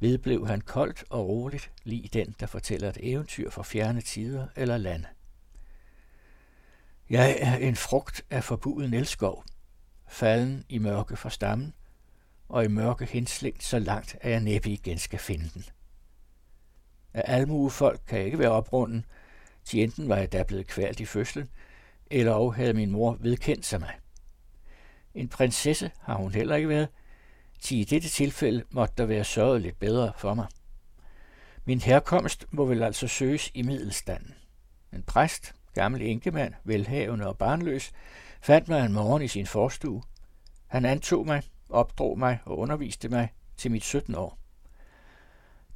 vedblev 0.00 0.46
han 0.46 0.60
koldt 0.60 1.04
og 1.10 1.28
roligt, 1.28 1.72
lige 1.84 2.08
den, 2.12 2.34
der 2.40 2.46
fortæller 2.46 2.88
et 2.88 2.98
eventyr 3.00 3.50
fra 3.50 3.62
fjerne 3.62 4.00
tider 4.00 4.46
eller 4.56 4.76
lande. 4.76 5.06
Jeg 7.10 7.36
er 7.40 7.56
en 7.56 7.76
frugt 7.76 8.24
af 8.30 8.44
forbuden 8.44 8.94
elskov, 8.94 9.44
falden 10.08 10.64
i 10.68 10.78
mørke 10.78 11.16
fra 11.16 11.30
stammen, 11.30 11.74
og 12.48 12.64
i 12.64 12.68
mørke 12.68 13.04
henslængt 13.04 13.62
så 13.62 13.78
langt, 13.78 14.16
at 14.20 14.30
jeg 14.30 14.40
næppe 14.40 14.70
igen 14.70 14.98
skal 14.98 15.18
finde 15.18 15.50
den. 15.54 15.64
Af 17.14 17.22
almuefolk 17.26 18.00
kan 18.06 18.18
jeg 18.18 18.26
ikke 18.26 18.38
være 18.38 18.50
oprunden, 18.50 19.04
til 19.64 19.82
enten 19.82 20.08
var 20.08 20.16
jeg 20.16 20.32
da 20.32 20.42
blevet 20.42 20.66
kvalt 20.66 21.00
i 21.00 21.04
fødslen, 21.04 21.48
eller 22.10 22.32
og 22.32 22.54
havde 22.54 22.74
min 22.74 22.90
mor 22.90 23.16
vedkendt 23.20 23.66
sig 23.66 23.80
mig. 23.80 23.94
En 25.16 25.28
prinsesse 25.28 25.90
har 26.00 26.14
hun 26.14 26.32
heller 26.32 26.56
ikke 26.56 26.68
været, 26.68 26.88
til 27.60 27.78
i 27.78 27.84
dette 27.84 28.08
tilfælde 28.08 28.64
måtte 28.70 28.94
der 28.98 29.06
være 29.06 29.24
sørget 29.24 29.62
lidt 29.62 29.78
bedre 29.78 30.12
for 30.18 30.34
mig. 30.34 30.46
Min 31.64 31.80
herkomst 31.80 32.46
må 32.50 32.64
vel 32.64 32.82
altså 32.82 33.08
søges 33.08 33.50
i 33.54 33.62
middelstanden. 33.62 34.34
En 34.92 35.02
præst, 35.02 35.54
gammel 35.74 36.02
enkemand, 36.02 36.54
velhavende 36.64 37.26
og 37.26 37.38
barnløs, 37.38 37.92
fandt 38.40 38.68
mig 38.68 38.86
en 38.86 38.92
morgen 38.92 39.22
i 39.22 39.28
sin 39.28 39.46
forstue. 39.46 40.02
Han 40.66 40.84
antog 40.84 41.26
mig, 41.26 41.42
opdrog 41.68 42.18
mig 42.18 42.38
og 42.44 42.58
underviste 42.58 43.08
mig 43.08 43.32
til 43.56 43.70
mit 43.70 43.84
17 43.84 44.14
år. 44.14 44.38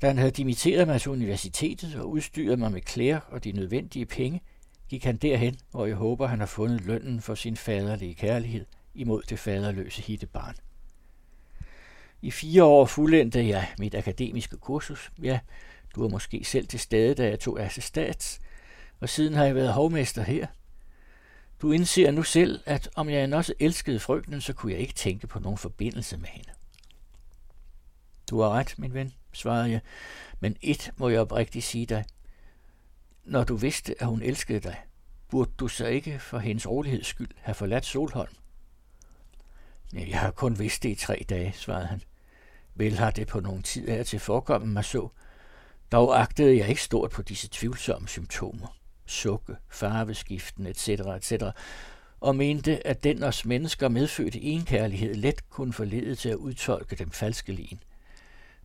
Da 0.02 0.06
han 0.06 0.18
havde 0.18 0.30
dimitteret 0.30 0.86
mig 0.86 1.00
til 1.00 1.10
universitetet 1.10 1.94
og 1.94 2.10
udstyret 2.10 2.58
mig 2.58 2.72
med 2.72 2.80
klæder 2.80 3.20
og 3.20 3.44
de 3.44 3.52
nødvendige 3.52 4.06
penge, 4.06 4.40
gik 4.88 5.04
han 5.04 5.16
derhen, 5.16 5.58
hvor 5.70 5.86
jeg 5.86 5.96
håber, 5.96 6.26
han 6.26 6.40
har 6.40 6.46
fundet 6.46 6.80
lønnen 6.80 7.20
for 7.20 7.34
sin 7.34 7.56
faderlige 7.56 8.14
kærlighed– 8.14 8.66
imod 8.94 9.22
det 9.22 9.38
faderløse 9.38 10.02
hittebarn. 10.02 10.54
I 12.22 12.30
fire 12.30 12.64
år 12.64 12.86
fuldendte 12.86 13.48
jeg 13.48 13.68
mit 13.78 13.94
akademiske 13.94 14.56
kursus. 14.56 15.12
Ja, 15.22 15.40
du 15.94 16.02
var 16.02 16.08
måske 16.08 16.44
selv 16.44 16.66
til 16.66 16.80
stede, 16.80 17.14
da 17.14 17.28
jeg 17.28 17.40
tog 17.40 17.60
assistats, 17.60 18.40
og 19.00 19.08
siden 19.08 19.34
har 19.34 19.44
jeg 19.44 19.54
været 19.54 19.72
hovmester 19.72 20.22
her. 20.22 20.46
Du 21.62 21.72
indser 21.72 22.10
nu 22.10 22.22
selv, 22.22 22.60
at 22.66 22.88
om 22.94 23.08
jeg 23.08 23.34
også 23.34 23.54
elskede 23.58 24.00
frygten, 24.00 24.40
så 24.40 24.52
kunne 24.52 24.72
jeg 24.72 24.80
ikke 24.80 24.94
tænke 24.94 25.26
på 25.26 25.38
nogen 25.38 25.58
forbindelse 25.58 26.16
med 26.16 26.28
hende. 26.28 26.50
Du 28.30 28.40
har 28.40 28.50
ret, 28.50 28.74
min 28.78 28.94
ven, 28.94 29.12
svarede 29.32 29.70
jeg, 29.70 29.80
men 30.40 30.56
et 30.60 30.92
må 30.96 31.08
jeg 31.08 31.20
oprigtigt 31.20 31.64
sige 31.64 31.86
dig. 31.86 32.04
Når 33.24 33.44
du 33.44 33.56
vidste, 33.56 34.02
at 34.02 34.06
hun 34.06 34.22
elskede 34.22 34.60
dig, 34.60 34.76
burde 35.28 35.50
du 35.58 35.68
så 35.68 35.86
ikke 35.86 36.18
for 36.18 36.38
hendes 36.38 36.68
roligheds 36.68 37.06
skyld 37.06 37.30
have 37.36 37.54
forladt 37.54 37.86
Solholm? 37.86 38.39
Jeg 39.92 40.20
har 40.20 40.30
kun 40.30 40.58
vidst 40.58 40.82
det 40.82 40.88
i 40.88 40.94
tre 40.94 41.24
dage, 41.28 41.52
svarede 41.56 41.86
han. 41.86 42.02
Vel 42.74 42.98
har 42.98 43.10
det 43.10 43.26
på 43.26 43.40
nogen 43.40 43.62
tid 43.62 43.88
af 43.88 44.06
til 44.06 44.18
forekommen 44.18 44.72
mig 44.72 44.84
så. 44.84 45.08
Dog 45.92 46.20
agtede 46.20 46.56
jeg 46.56 46.68
ikke 46.68 46.82
stort 46.82 47.10
på 47.10 47.22
disse 47.22 47.48
tvivlsomme 47.52 48.08
symptomer. 48.08 48.76
sukke, 49.06 49.56
farveskiften 49.68 50.66
etc. 50.66 50.88
etc., 50.88 51.32
og 52.20 52.36
mente, 52.36 52.86
at 52.86 53.04
den 53.04 53.22
os 53.22 53.44
mennesker 53.44 53.88
medfødte 53.88 54.40
enkærlighed 54.40 55.14
let 55.14 55.50
kunne 55.50 55.72
forlede 55.72 56.14
til 56.14 56.28
at 56.28 56.36
udtolke 56.36 56.96
dem 56.96 57.10
falske 57.10 57.52
lin. 57.52 57.82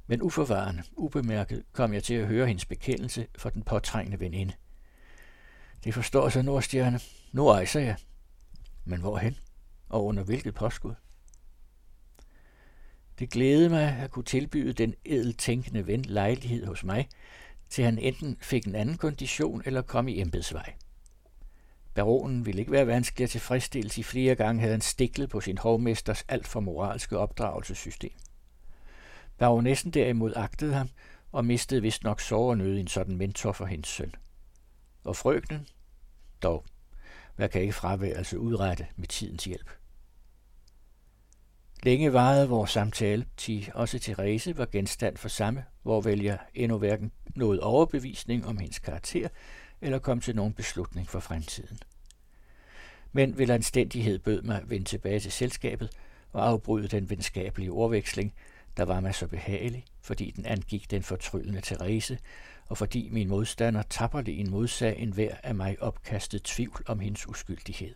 Men 0.08 0.22
uforvarende, 0.22 0.84
ubemærket, 0.94 1.64
kom 1.74 1.94
jeg 1.94 2.04
til 2.04 2.14
at 2.14 2.28
høre 2.28 2.48
hendes 2.48 2.66
bekendelse 2.66 3.28
for 3.38 3.50
den 3.50 3.64
påtrængende 3.64 4.20
veninde. 4.20 4.54
Det 5.84 5.94
forstår 5.94 6.30
sig, 6.30 6.44
Nordstjerne. 6.44 7.00
Nu 7.32 7.48
rejser 7.48 7.80
jeg. 7.80 7.96
Men 8.86 9.00
hvorhen? 9.00 9.38
Og 9.90 10.06
under 10.06 10.24
hvilket 10.24 10.54
påskud? 10.54 10.94
Det 13.20 13.30
glædede 13.30 13.70
mig 13.70 13.98
at 13.98 14.12
kunne 14.12 14.26
tilbyde 14.26 14.74
den 14.74 14.96
edeltænkende 15.06 15.88
ven 15.88 16.02
lejlighed 16.02 16.66
hos 16.66 16.84
mig, 16.84 17.10
til 17.70 17.84
han 17.84 18.00
enten 18.00 18.38
fik 18.42 18.66
en 18.66 18.76
anden 18.76 18.98
kondition 18.98 19.62
eller 19.66 19.82
kom 19.82 20.08
i 20.08 20.22
embedsvej. 20.22 20.74
Baronen 21.94 22.46
ville 22.46 22.60
ikke 22.60 22.72
være 22.72 22.88
vanskelig 22.88 23.24
at 23.24 23.30
tilfredsstille, 23.30 23.92
i 23.98 24.04
flere 24.04 24.36
gange 24.36 24.60
havde 24.60 24.74
han 24.74 24.82
stiklet 24.82 25.30
på 25.30 25.42
sin 25.42 25.58
hovmesters 25.58 26.26
alt 26.28 26.48
for 26.48 26.60
moralske 26.60 27.18
opdragelsessystem. 27.18 28.12
Baronessen 29.38 29.92
derimod 29.92 30.34
agtede 30.36 30.74
ham 30.74 30.90
og 31.32 31.46
mistede 31.46 31.82
vist 31.82 32.04
nok 32.04 32.22
nød 32.32 32.76
i 32.76 32.80
en 32.80 32.88
sådan 32.88 33.18
mentor 33.18 33.52
for 33.52 33.66
hendes 33.66 33.90
søn. 33.90 34.16
Og 35.04 35.16
frøkenen? 35.16 35.68
Dog, 36.44 36.66
hvad 37.36 37.50
kan 37.50 37.62
ikke 37.62 37.74
fraværelse 37.74 38.40
udrette 38.40 38.88
med 38.96 39.08
tidens 39.08 39.46
hjælp? 39.46 39.70
Længe 41.84 42.14
varede 42.14 42.50
vores 42.50 42.72
samtale, 42.72 43.26
til 43.38 43.72
også 43.74 44.00
Therese 44.00 44.58
var 44.58 44.66
genstand 44.66 45.18
for 45.18 45.30
samme, 45.30 45.66
hvor 45.84 46.02
vælger 46.02 46.38
endnu 46.54 46.78
hverken 46.78 47.12
nåede 47.36 47.60
overbevisning 47.60 48.46
om 48.46 48.58
hendes 48.58 48.80
karakter, 48.80 49.28
eller 49.82 50.00
kom 50.00 50.22
til 50.22 50.36
nogen 50.36 50.54
beslutning 50.54 51.10
for 51.10 51.20
fremtiden. 51.20 51.78
Men 53.12 53.38
vil 53.38 53.52
anstændighed 53.52 54.20
bød 54.20 54.42
mig 54.42 54.64
vende 54.66 54.86
tilbage 54.86 55.20
til 55.20 55.32
selskabet 55.32 55.90
og 56.32 56.48
afbryde 56.48 56.88
den 56.88 57.10
venskabelige 57.10 57.72
ordveksling, 57.72 58.34
der 58.78 58.84
var 58.84 59.00
mig 59.00 59.16
så 59.16 59.28
behagelig, 59.28 59.86
fordi 60.02 60.32
den 60.32 60.46
angik 60.46 60.92
den 60.92 61.04
fortryllende 61.04 61.62
Therese, 61.62 62.18
og 62.68 62.78
fordi 62.78 63.10
min 63.12 63.30
modstander 63.30 63.82
tapperlig 63.90 64.40
en 64.40 64.50
modsag 64.50 65.00
en 65.00 65.14
hver 65.14 65.36
af 65.44 65.56
mig 65.56 65.82
opkastet 65.82 66.44
tvivl 66.44 66.84
om 66.86 67.00
hendes 67.00 67.30
uskyldighed. 67.30 67.96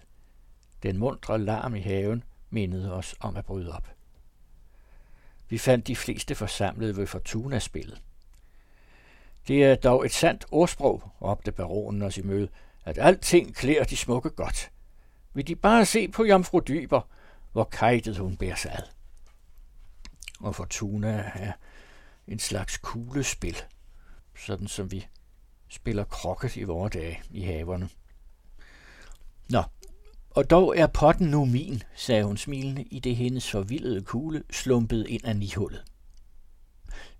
Den 0.84 0.98
mundre 0.98 1.40
larm 1.40 1.76
i 1.76 1.80
haven 1.80 2.24
mindede 2.50 2.94
os 2.94 3.16
om 3.20 3.38
at 3.38 3.46
bryde 3.46 3.72
op. 3.72 3.88
Vi 5.50 5.58
fandt 5.58 5.88
de 5.88 5.96
fleste 5.96 6.36
forsamlet 6.36 6.98
ved 6.98 7.08
Fortuna-spillet. 7.08 8.02
Det 9.48 9.64
er 9.64 9.76
dog 9.76 10.06
et 10.06 10.12
sandt 10.12 10.46
ordsprog, 10.52 11.12
råbte 11.22 11.52
baronen 11.52 12.02
os 12.02 12.18
i 12.18 12.22
møde, 12.22 12.50
at 12.86 12.98
alting 12.98 13.56
klæder 13.56 13.84
de 13.84 13.98
smukke 13.98 14.30
godt. 14.30 14.72
Vil 15.34 15.48
de 15.48 15.56
bare 15.56 15.86
se 15.86 16.08
på 16.08 16.26
Jomfru 16.26 16.60
Dyber, 16.60 17.02
hvor 17.52 17.64
kajtet 17.64 18.18
hun 18.18 18.38
bærer 18.38 18.56
sig 18.56 18.72
ad. 18.72 18.84
Og 20.40 20.56
Fortuna 20.56 21.32
er 21.36 21.52
en 22.28 22.40
slags 22.40 22.78
kuglespil, 22.78 23.58
sådan 24.38 24.68
som 24.68 24.92
vi 24.92 25.08
spiller 25.70 26.04
krokket 26.04 26.56
i 26.56 26.64
vore 26.64 26.90
dage 26.90 27.22
i 27.32 27.42
haverne. 27.42 27.90
Nå, 29.50 29.64
og 30.30 30.50
dog 30.50 30.78
er 30.78 30.88
potten 30.88 31.28
nu 31.28 31.46
min, 31.46 31.84
sagde 31.96 32.24
hun 32.24 32.38
smilende, 32.38 32.84
i 32.84 33.00
det 33.00 33.16
hendes 33.16 33.52
forvildede 33.52 34.02
kugle 34.02 34.44
slumpede 34.52 35.10
ind 35.10 35.26
af 35.26 35.36
nihullet. 35.36 35.84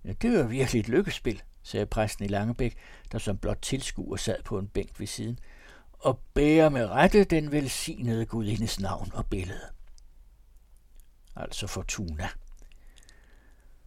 Ja, 0.04 0.12
det 0.12 0.38
var 0.38 0.42
virkelig 0.42 0.80
et 0.80 0.88
lykkespil, 0.88 1.42
sagde 1.62 1.86
præsten 1.86 2.24
i 2.24 2.28
Langebæk, 2.28 2.76
der 3.12 3.18
som 3.18 3.38
blot 3.38 3.58
tilskuer 3.62 4.16
sad 4.16 4.42
på 4.44 4.58
en 4.58 4.66
bænk 4.68 5.00
ved 5.00 5.06
siden, 5.06 5.38
og 5.92 6.18
bærer 6.34 6.68
med 6.68 6.86
rette 6.86 7.24
den 7.24 7.52
velsignede 7.52 8.26
gudindes 8.26 8.80
navn 8.80 9.10
og 9.14 9.26
billede. 9.26 9.66
Altså 11.36 11.66
Fortuna. 11.66 12.28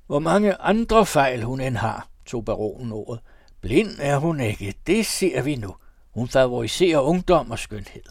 Hvor 0.07 0.19
mange 0.19 0.55
andre 0.55 1.05
fejl 1.05 1.43
hun 1.43 1.61
end 1.61 1.77
har, 1.77 2.09
tog 2.25 2.45
baronen 2.45 2.91
ordet. 2.91 3.21
Blind 3.61 3.91
er 3.99 4.17
hun 4.17 4.39
ikke, 4.39 4.73
det 4.87 5.05
ser 5.05 5.41
vi 5.41 5.55
nu. 5.55 5.75
Hun 6.11 6.27
favoriserer 6.27 6.99
ungdom 6.99 7.51
og 7.51 7.59
skønhed. 7.59 8.03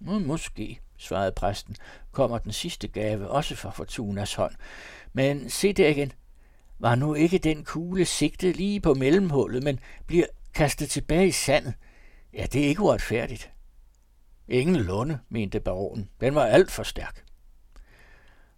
Måske, 0.00 0.80
svarede 0.96 1.32
præsten, 1.32 1.76
kommer 2.12 2.38
den 2.38 2.52
sidste 2.52 2.88
gave 2.88 3.28
også 3.28 3.56
fra 3.56 3.70
Fortunas 3.70 4.34
hånd. 4.34 4.54
Men 5.12 5.50
se 5.50 5.72
der 5.72 5.88
igen. 5.88 6.12
Var 6.78 6.94
nu 6.94 7.14
ikke 7.14 7.38
den 7.38 7.64
kugle 7.64 8.04
sigtet 8.04 8.56
lige 8.56 8.80
på 8.80 8.94
mellemhullet, 8.94 9.62
men 9.62 9.80
bliver 10.06 10.26
kastet 10.54 10.90
tilbage 10.90 11.26
i 11.26 11.30
sandet? 11.30 11.74
Ja, 12.32 12.46
det 12.52 12.64
er 12.64 12.68
ikke 12.68 12.82
uretfærdigt. 12.82 13.50
Ingen 14.48 14.76
lunde, 14.76 15.18
mente 15.28 15.60
baronen. 15.60 16.10
Den 16.20 16.34
var 16.34 16.44
alt 16.44 16.70
for 16.70 16.82
stærk. 16.82 17.24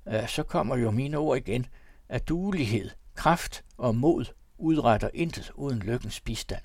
Ja, 0.06 0.26
så 0.26 0.42
kommer 0.42 0.76
jo 0.76 0.90
mine 0.90 1.18
ord 1.18 1.38
igen, 1.38 1.66
at 2.08 2.28
duelighed, 2.28 2.90
kraft 3.14 3.64
og 3.76 3.96
mod 3.96 4.24
udretter 4.58 5.10
intet 5.14 5.50
uden 5.54 5.78
lykkens 5.78 6.20
bistand. 6.20 6.64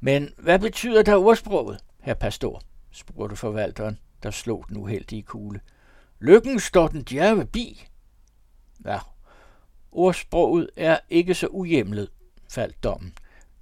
Men 0.00 0.34
hvad 0.38 0.58
betyder 0.58 1.02
der 1.02 1.16
ordsproget, 1.16 1.80
herr 2.00 2.14
pastor? 2.14 2.62
Spurgte 2.96 3.36
forvalteren, 3.36 3.98
der 4.22 4.30
slog 4.30 4.64
den 4.68 4.76
uheldige 4.76 5.22
kugle. 5.22 5.60
Lykken 6.20 6.60
står 6.60 6.88
den 6.88 7.02
djerve 7.02 7.46
bi. 7.46 7.84
Ja, 8.84 8.98
ordsproget 9.92 10.70
er 10.76 10.98
ikke 11.10 11.34
så 11.34 11.46
uhjemlet, 11.46 12.08
faldt 12.50 12.84
dommen. 12.84 13.12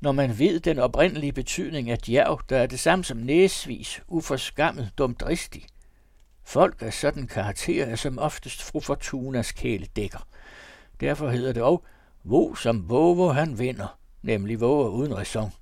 Når 0.01 0.13
man 0.13 0.39
ved 0.39 0.61
den 0.61 0.79
oprindelige 0.79 1.33
betydning 1.33 1.91
af 1.91 1.99
djerv, 1.99 2.41
der 2.49 2.59
er 2.59 2.67
det 2.67 2.81
samme 2.81 3.05
som 3.05 3.17
næsvis, 3.17 4.03
uforskammet, 4.09 4.91
dumdristig. 4.99 5.67
Folk 6.45 6.83
af 6.83 6.93
sådan 6.95 7.27
karakter 7.27 7.87
er 7.87 7.97
som 7.97 8.19
oftest 8.19 8.63
fru 8.63 8.81
Fortunas 8.81 9.53
kæledækker. 9.53 10.27
Derfor 11.01 11.29
hedder 11.29 11.53
det 11.53 11.63
også, 11.63 11.85
hvor 12.23 12.55
som 12.55 12.89
våger 12.89 13.33
han 13.33 13.59
vinder, 13.59 13.99
nemlig 14.23 14.61
våger 14.61 14.89
uden 14.89 15.17
ræson 15.17 15.53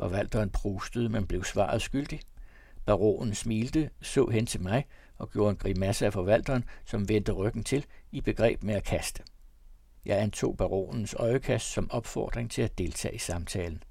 og 0.00 0.10
Forvalteren 0.10 0.50
prustede, 0.50 1.08
men 1.08 1.26
blev 1.26 1.44
svaret 1.44 1.82
skyldig. 1.82 2.20
Baronen 2.84 3.34
smilte, 3.34 3.90
så 4.02 4.26
hen 4.26 4.46
til 4.46 4.62
mig 4.62 4.86
og 5.18 5.30
gjorde 5.30 5.50
en 5.50 5.56
grimasse 5.56 6.06
af 6.06 6.12
forvalteren, 6.12 6.64
som 6.84 7.08
vendte 7.08 7.32
ryggen 7.32 7.64
til, 7.64 7.86
i 8.12 8.20
begreb 8.20 8.62
med 8.62 8.74
at 8.74 8.84
kaste. 8.84 9.22
Jeg 10.04 10.18
antog 10.18 10.56
baronens 10.56 11.14
øjekast 11.14 11.72
som 11.72 11.90
opfordring 11.90 12.50
til 12.50 12.62
at 12.62 12.78
deltage 12.78 13.14
i 13.14 13.18
samtalen. 13.18 13.82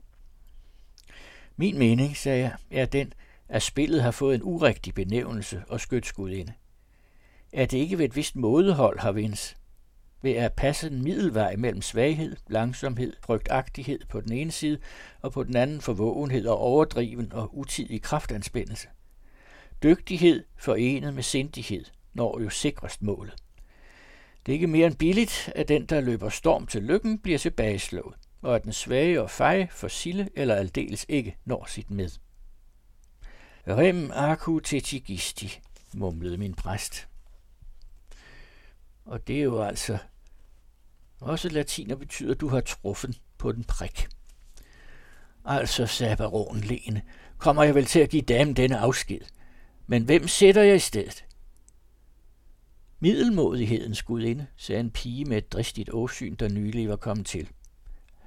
Min 1.58 1.80
mening, 1.80 2.18
sagde 2.18 2.40
jeg, 2.42 2.56
er 2.72 2.86
den, 2.86 3.14
at 3.50 3.64
spillet 3.64 4.04
har 4.04 4.12
fået 4.12 4.36
en 4.36 4.44
urigtig 4.44 4.94
benævnelse 4.94 5.64
og 5.68 5.80
skytsgudinde. 5.80 6.54
Er 7.54 7.66
det 7.66 7.78
ikke 7.78 7.98
ved 7.98 8.06
et 8.06 8.16
vist 8.16 8.36
mådehold, 8.36 9.00
har 9.00 9.12
vins, 9.12 9.58
ved 10.22 10.32
at 10.32 10.54
passe 10.54 10.88
en 10.88 11.04
middelvej 11.04 11.56
mellem 11.56 11.82
svaghed, 11.82 12.36
langsomhed, 12.48 13.14
frygtagtighed 13.22 14.00
på 14.10 14.22
den 14.22 14.34
ene 14.34 14.52
side, 14.52 14.78
og 15.22 15.32
på 15.32 15.44
den 15.44 15.56
anden 15.56 15.82
forvågenhed 15.82 16.48
og 16.48 16.58
overdriven 16.58 17.34
og 17.34 17.58
utidig 17.58 18.02
kraftanspændelse. 18.02 18.88
Dygtighed 19.84 20.44
forenet 20.58 21.14
med 21.14 21.24
sindighed 21.24 21.86
når 22.14 22.42
jo 22.42 22.50
sikrest 22.50 23.02
målet. 23.02 23.36
Det 24.46 24.52
er 24.52 24.54
ikke 24.54 24.68
mere 24.68 24.88
end 24.88 24.96
billigt, 24.96 25.52
at 25.56 25.68
den, 25.68 25.86
der 25.86 26.02
løber 26.02 26.30
storm 26.30 26.68
til 26.68 26.84
lykken, 26.84 27.20
bliver 27.20 27.38
tilbageslået, 27.38 28.16
og 28.42 28.56
at 28.56 28.64
den 28.64 28.74
svage 28.74 29.22
og 29.22 29.30
feje 29.30 29.68
for 29.72 29.88
sille 29.88 30.30
eller 30.36 30.56
aldeles 30.56 31.06
ikke 31.10 31.38
når 31.46 31.66
sit 31.66 31.92
med. 31.92 32.10
Rem 33.68 34.12
aku 34.14 34.60
tetigisti, 34.60 35.60
mumlede 35.94 36.38
min 36.38 36.54
præst. 36.54 37.08
Og 39.06 39.28
det 39.28 39.40
er 39.40 39.44
jo 39.44 39.62
altså 39.62 39.98
også 41.20 41.50
latiner 41.50 41.96
betyder, 41.96 42.32
at 42.32 42.42
du 42.42 42.48
har 42.48 42.62
truffet 42.62 43.22
på 43.38 43.52
den 43.52 43.64
prik. 43.64 44.08
Altså, 45.46 45.86
sagde 45.86 46.16
baronen 46.16 46.64
Lene, 46.64 47.02
kommer 47.38 47.64
jeg 47.64 47.76
vel 47.76 47.86
til 47.86 48.00
at 48.00 48.10
give 48.10 48.22
damen 48.22 48.56
denne 48.56 48.78
afsked. 48.78 49.22
Men 49.88 50.04
hvem 50.04 50.28
sætter 50.28 50.62
jeg 50.62 50.76
i 50.76 50.80
stedet? 50.80 51.26
Middelmodighedens 53.00 54.04
gudinde, 54.04 54.48
sagde 54.58 54.80
en 54.80 54.92
pige 54.92 55.26
med 55.26 55.38
et 55.38 55.52
dristigt 55.54 55.90
åsyn, 55.94 56.36
der 56.36 56.50
nylig 56.50 56.90
var 56.90 56.96
kommet 56.96 57.26
til. 57.26 57.50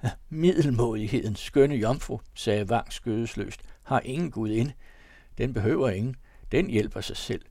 Middelmodighedens 0.31 1.41
skønne 1.41 1.75
jomfru, 1.75 2.21
sagde 2.35 2.69
Vang 2.69 2.93
skødesløst, 2.93 3.61
har 3.83 4.01
ingen 4.01 4.31
gudinde. 4.31 4.73
Den 5.39 5.53
behøver 5.53 5.91
ingen. 5.91 6.17
Den 6.53 6.71
hjælper 6.71 7.01
sig 7.01 7.17
selv. 7.17 7.43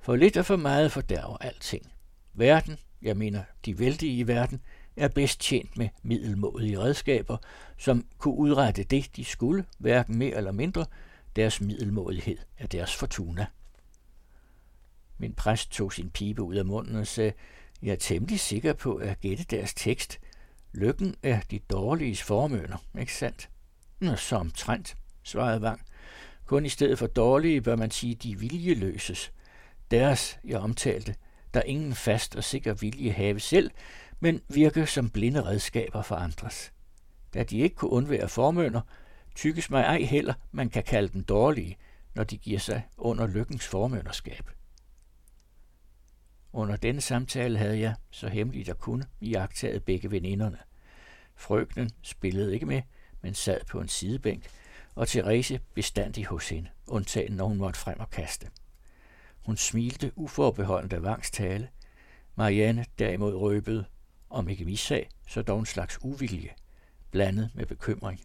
For 0.00 0.16
lidt 0.16 0.36
og 0.36 0.46
for 0.46 0.56
meget 0.56 0.92
fordærver 0.92 1.36
alting. 1.36 1.92
Verden, 2.34 2.78
jeg 3.02 3.16
mener 3.16 3.42
de 3.64 3.78
vældige 3.78 4.18
i 4.18 4.26
verden, 4.26 4.60
er 4.96 5.08
bedst 5.08 5.40
tjent 5.40 5.78
med 5.78 5.88
middelmådige 6.02 6.78
redskaber, 6.78 7.36
som 7.78 8.06
kunne 8.18 8.34
udrette 8.34 8.84
det, 8.84 9.16
de 9.16 9.24
skulle, 9.24 9.64
hverken 9.78 10.18
mere 10.18 10.36
eller 10.36 10.52
mindre. 10.52 10.86
Deres 11.36 11.60
middelmådighed 11.60 12.38
er 12.58 12.66
deres 12.66 12.96
fortuna. 12.96 13.46
Min 15.18 15.32
præst 15.32 15.70
tog 15.70 15.92
sin 15.92 16.10
pibe 16.10 16.42
ud 16.42 16.54
af 16.54 16.64
munden 16.64 16.96
og 16.96 17.06
sagde, 17.06 17.32
jeg 17.82 17.92
er 17.92 17.96
temmelig 17.96 18.40
sikker 18.40 18.72
på 18.72 18.94
at 18.94 19.20
gætte 19.20 19.44
deres 19.44 19.74
tekst. 19.74 20.18
Lykken 20.72 21.14
er 21.22 21.40
de 21.50 21.58
dårlige 21.58 22.16
formønder, 22.16 22.76
ikke 22.98 23.14
sandt? 23.14 23.50
Nå, 24.00 24.16
så 24.16 24.36
omtrent, 24.36 24.96
svarede 25.22 25.62
Vang. 25.62 25.80
Kun 26.44 26.66
i 26.66 26.68
stedet 26.68 26.98
for 26.98 27.06
dårlige 27.06 27.62
bør 27.62 27.76
man 27.76 27.90
sige 27.90 28.14
de 28.14 28.38
viljeløses. 28.38 29.32
Deres, 29.90 30.38
jeg 30.44 30.58
omtalte, 30.58 31.14
der 31.54 31.62
ingen 31.62 31.94
fast 31.94 32.36
og 32.36 32.44
sikker 32.44 32.74
vilje 32.74 33.10
have 33.10 33.40
selv, 33.40 33.70
men 34.20 34.40
virker 34.48 34.84
som 34.84 35.10
blinde 35.10 35.44
redskaber 35.44 36.02
for 36.02 36.16
andres. 36.16 36.72
Da 37.34 37.42
de 37.42 37.58
ikke 37.58 37.76
kunne 37.76 37.90
undvære 37.90 38.28
formønder, 38.28 38.80
tykkes 39.34 39.70
mig 39.70 39.82
ej 39.82 40.00
heller, 40.00 40.34
man 40.52 40.70
kan 40.70 40.82
kalde 40.82 41.12
dem 41.12 41.24
dårlige, 41.24 41.76
når 42.14 42.24
de 42.24 42.38
giver 42.38 42.58
sig 42.58 42.88
under 42.96 43.26
lykkens 43.26 43.66
formønderskab. 43.66 44.50
Under 46.52 46.76
denne 46.76 47.00
samtale 47.00 47.58
havde 47.58 47.80
jeg, 47.80 47.94
så 48.10 48.28
hemmeligt 48.28 48.68
jeg 48.68 48.78
kunne, 48.78 49.06
iagtaget 49.20 49.84
begge 49.84 50.10
veninderne. 50.10 50.58
Frøknen 51.34 51.90
spillede 52.02 52.54
ikke 52.54 52.66
med, 52.66 52.82
men 53.22 53.34
sad 53.34 53.60
på 53.70 53.80
en 53.80 53.88
sidebænk, 53.88 54.46
og 54.94 55.08
Therese 55.08 55.60
bestandig 55.74 56.26
hos 56.26 56.48
hende, 56.48 56.68
undtagen 56.86 57.36
når 57.36 57.46
hun 57.46 57.58
måtte 57.58 57.80
frem 57.80 58.00
og 58.00 58.10
kaste. 58.10 58.48
Hun 59.46 59.56
smilte 59.56 60.12
uforbeholdent 60.16 60.92
af 60.92 61.02
Vangs 61.02 61.30
tale. 61.30 61.68
Marianne 62.36 62.84
derimod 62.98 63.34
røbede, 63.34 63.84
om 64.30 64.48
ikke 64.48 64.64
missag, 64.64 65.08
så 65.28 65.42
dog 65.42 65.58
en 65.58 65.66
slags 65.66 65.98
uvilje, 66.02 66.50
blandet 67.10 67.50
med 67.54 67.66
bekymring. 67.66 68.20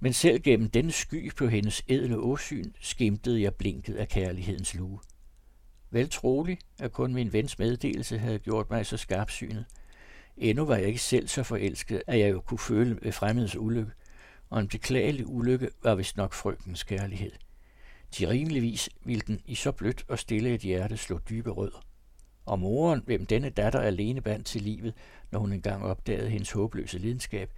Men 0.00 0.12
selv 0.12 0.42
gennem 0.42 0.70
denne 0.70 0.92
sky 0.92 1.34
på 1.34 1.46
hendes 1.46 1.82
edle 1.88 2.16
åsyn 2.16 2.72
skimtede 2.80 3.42
jeg 3.42 3.54
blinket 3.54 3.94
af 3.94 4.08
kærlighedens 4.08 4.74
lue. 4.74 5.00
Vel 5.90 6.08
trolig, 6.08 6.58
at 6.78 6.92
kun 6.92 7.14
min 7.14 7.32
vens 7.32 7.58
meddelelse 7.58 8.18
havde 8.18 8.38
gjort 8.38 8.70
mig 8.70 8.86
så 8.86 8.96
skarpsynet. 8.96 9.64
Endnu 10.36 10.64
var 10.64 10.76
jeg 10.76 10.86
ikke 10.86 10.98
selv 10.98 11.28
så 11.28 11.42
forelsket, 11.42 12.02
at 12.06 12.18
jeg 12.18 12.30
jo 12.30 12.40
kunne 12.40 12.58
føle 12.58 12.98
ved 13.02 13.12
fremmeds 13.12 13.56
ulykke, 13.56 13.92
og 14.50 14.60
en 14.60 14.68
beklagelig 14.68 15.26
ulykke 15.26 15.70
var 15.82 15.94
vist 15.94 16.16
nok 16.16 16.32
frygtens 16.32 16.82
kærlighed. 16.82 17.32
Til 18.12 18.28
rimeligvis 18.28 18.90
ville 19.04 19.22
den 19.26 19.40
i 19.46 19.54
så 19.54 19.72
blødt 19.72 20.04
og 20.08 20.18
stille 20.18 20.54
et 20.54 20.60
hjerte 20.60 20.96
slå 20.96 21.18
dybe 21.18 21.50
rødder. 21.50 21.84
Og 22.46 22.58
moren, 22.58 23.02
hvem 23.06 23.26
denne 23.26 23.50
datter 23.50 23.80
alene 23.80 24.20
bandt 24.20 24.46
til 24.46 24.62
livet, 24.62 24.94
når 25.30 25.38
hun 25.38 25.52
engang 25.52 25.84
opdagede 25.84 26.28
hendes 26.30 26.50
håbløse 26.50 26.98
lidenskab, 26.98 27.50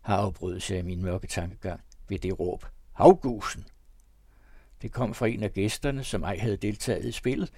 har 0.00 0.16
afbrudt 0.16 0.62
sig 0.62 0.78
i 0.78 0.82
min 0.82 1.02
mørke 1.02 1.26
tankegang 1.26 1.80
ved 2.08 2.18
det 2.18 2.40
råb. 2.40 2.66
Havgusen! 2.92 3.64
Det 4.82 4.92
kom 4.92 5.14
fra 5.14 5.26
en 5.26 5.42
af 5.42 5.52
gæsterne, 5.52 6.04
som 6.04 6.22
ej 6.22 6.38
havde 6.38 6.56
deltaget 6.56 7.04
i 7.04 7.12
spillet, 7.12 7.50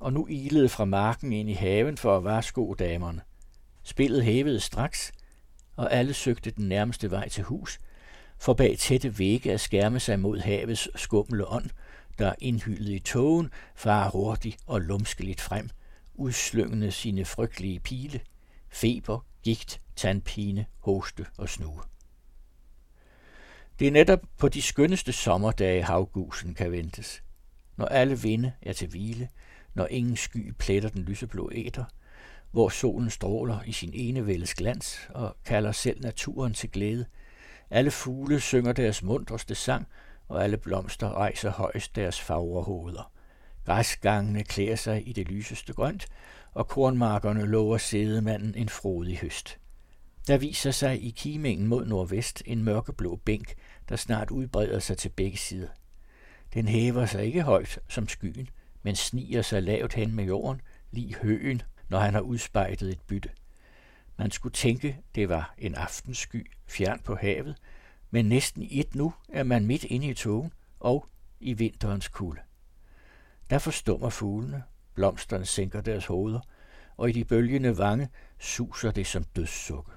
og 0.00 0.12
nu 0.12 0.26
ilede 0.26 0.68
fra 0.68 0.84
marken 0.84 1.32
ind 1.32 1.50
i 1.50 1.52
haven 1.52 1.96
for 1.96 2.16
at 2.16 2.24
varsko 2.24 2.74
damerne. 2.74 3.20
Spillet 3.82 4.24
hævede 4.24 4.60
straks, 4.60 5.12
og 5.76 5.92
alle 5.92 6.14
søgte 6.14 6.50
den 6.50 6.68
nærmeste 6.68 7.10
vej 7.10 7.28
til 7.28 7.44
hus, 7.44 7.80
for 8.38 8.54
bag 8.54 8.78
tætte 8.78 9.18
vægge 9.18 9.52
at 9.52 9.60
skærme 9.60 10.00
sig 10.00 10.20
mod 10.20 10.38
havets 10.38 10.88
skumle 10.94 11.48
ånd, 11.48 11.70
der 12.18 12.34
indhyldet 12.38 12.88
i 12.88 12.98
tågen, 12.98 13.50
far 13.74 14.10
hurtigt 14.10 14.56
og 14.66 14.80
lumskeligt 14.80 15.40
frem, 15.40 15.70
udslyngende 16.14 16.90
sine 16.92 17.24
frygtelige 17.24 17.80
pile, 17.80 18.20
feber, 18.68 19.26
gigt, 19.42 19.80
tandpine, 19.96 20.66
hoste 20.78 21.26
og 21.38 21.48
snue. 21.48 21.80
Det 23.78 23.86
er 23.86 23.92
netop 23.92 24.20
på 24.38 24.48
de 24.48 24.62
skønneste 24.62 25.12
sommerdage 25.12 25.82
havgusen 25.82 26.54
kan 26.54 26.72
ventes. 26.72 27.22
Når 27.76 27.86
alle 27.86 28.20
vinde 28.20 28.52
er 28.62 28.72
til 28.72 28.88
hvile, 28.88 29.28
når 29.74 29.86
ingen 29.86 30.16
sky 30.16 30.54
pletter 30.58 30.88
den 30.88 31.02
lyseblå 31.02 31.50
æter, 31.54 31.84
hvor 32.50 32.68
solen 32.68 33.10
stråler 33.10 33.62
i 33.62 33.72
sin 33.72 33.90
enevældes 33.94 34.54
glans 34.54 35.08
og 35.08 35.36
kalder 35.44 35.72
selv 35.72 36.00
naturen 36.00 36.54
til 36.54 36.70
glæde. 36.70 37.06
Alle 37.70 37.90
fugle 37.90 38.40
synger 38.40 38.72
deres 38.72 39.02
mundreste 39.02 39.54
sang, 39.54 39.86
og 40.28 40.44
alle 40.44 40.56
blomster 40.56 41.12
rejser 41.12 41.50
højst 41.50 41.96
deres 41.96 42.20
fagre 42.20 42.62
hoveder. 42.62 43.12
Græsgangene 43.64 44.44
klæder 44.44 44.76
sig 44.76 45.08
i 45.08 45.12
det 45.12 45.28
lyseste 45.28 45.72
grønt, 45.72 46.06
og 46.52 46.68
kornmarkerne 46.68 47.46
lover 47.46 47.78
sædemanden 47.78 48.54
en 48.54 48.68
frodig 48.68 49.18
høst. 49.18 49.58
Der 50.26 50.38
viser 50.38 50.70
sig 50.70 51.04
i 51.04 51.10
kimingen 51.10 51.66
mod 51.66 51.86
nordvest 51.86 52.42
en 52.46 52.64
mørkeblå 52.64 53.16
bænk, 53.16 53.54
der 53.88 53.96
snart 53.96 54.30
udbreder 54.30 54.78
sig 54.78 54.98
til 54.98 55.08
begge 55.08 55.36
sider. 55.36 55.68
Den 56.54 56.68
hæver 56.68 57.06
sig 57.06 57.24
ikke 57.24 57.42
højt 57.42 57.78
som 57.88 58.08
skyen, 58.08 58.48
men 58.82 58.96
sniger 58.96 59.42
sig 59.42 59.62
lavt 59.62 59.94
hen 59.94 60.14
med 60.14 60.24
jorden, 60.24 60.60
lige 60.90 61.14
høen, 61.14 61.62
når 61.88 61.98
han 61.98 62.14
har 62.14 62.20
udspejtet 62.20 62.90
et 62.90 63.00
bytte. 63.06 63.30
Man 64.16 64.30
skulle 64.30 64.52
tænke, 64.52 64.98
det 65.14 65.28
var 65.28 65.54
en 65.58 65.74
aftensky 65.74 66.52
fjern 66.66 67.00
på 67.04 67.14
havet, 67.14 67.56
men 68.10 68.24
næsten 68.24 68.66
et 68.70 68.94
nu 68.94 69.12
er 69.28 69.42
man 69.42 69.66
midt 69.66 69.84
inde 69.84 70.06
i 70.06 70.14
togen 70.14 70.52
og 70.80 71.08
i 71.40 71.52
vinterens 71.52 72.08
kulde. 72.08 72.40
Der 73.50 73.58
forstummer 73.58 74.10
fuglene, 74.10 74.62
blomsterne 74.94 75.44
sænker 75.44 75.80
deres 75.80 76.06
hoveder, 76.06 76.40
og 76.96 77.08
i 77.08 77.12
de 77.12 77.24
bølgende 77.24 77.78
vange 77.78 78.08
suser 78.38 78.90
det 78.90 79.06
som 79.06 79.24
dødssukke. 79.24 79.92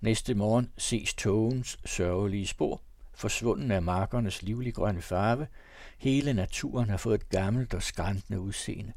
Næste 0.00 0.34
morgen 0.34 0.70
ses 0.78 1.14
togens 1.14 1.78
sørgelige 1.84 2.46
spor, 2.46 2.82
forsvunden 3.14 3.70
af 3.70 3.82
markernes 3.82 4.42
livlig 4.42 4.74
grønne 4.74 5.02
farve. 5.02 5.46
Hele 5.98 6.32
naturen 6.32 6.90
har 6.90 6.96
fået 6.96 7.14
et 7.14 7.28
gammelt 7.28 7.74
og 7.74 7.82
skræntende 7.82 8.40
udseende. 8.40 8.92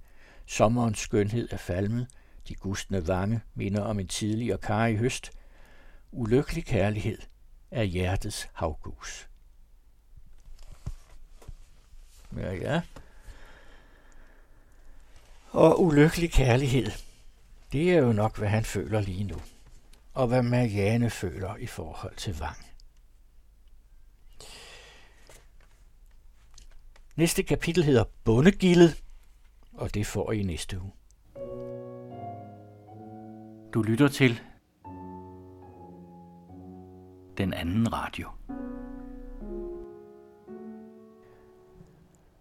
Sommerens 0.45 0.99
skønhed 0.99 1.47
er 1.51 1.57
falmet. 1.57 2.07
De 2.47 2.55
gustne 2.55 3.07
vange 3.07 3.41
minder 3.55 3.81
om 3.81 3.99
en 3.99 4.07
tidlig 4.07 4.53
og 4.53 4.59
karig 4.59 4.97
høst. 4.97 5.31
Ulykkelig 6.11 6.65
kærlighed 6.65 7.17
af 7.71 7.87
hjertets 7.87 8.49
havgus. 8.53 9.27
Ja, 12.37 12.53
ja. 12.53 12.81
Og 15.51 15.83
ulykkelig 15.83 16.31
kærlighed, 16.31 16.91
det 17.71 17.91
er 17.91 17.97
jo 17.97 18.11
nok, 18.11 18.37
hvad 18.37 18.49
han 18.49 18.65
føler 18.65 19.01
lige 19.01 19.23
nu 19.23 19.41
og 20.13 20.27
hvad 20.27 20.43
Marianne 20.43 21.09
føler 21.09 21.55
i 21.55 21.67
forhold 21.67 22.15
til 22.15 22.39
Vang. 22.39 22.65
Næste 27.15 27.43
kapitel 27.43 27.83
hedder 27.83 28.03
Bundegildet, 28.23 29.03
og 29.73 29.93
det 29.93 30.07
får 30.07 30.31
I 30.31 30.39
i 30.39 30.43
næste 30.43 30.81
uge. 30.81 30.91
Du 33.73 33.81
lytter 33.81 34.07
til 34.07 34.41
den 37.37 37.53
anden 37.53 37.87
radio. 37.87 38.27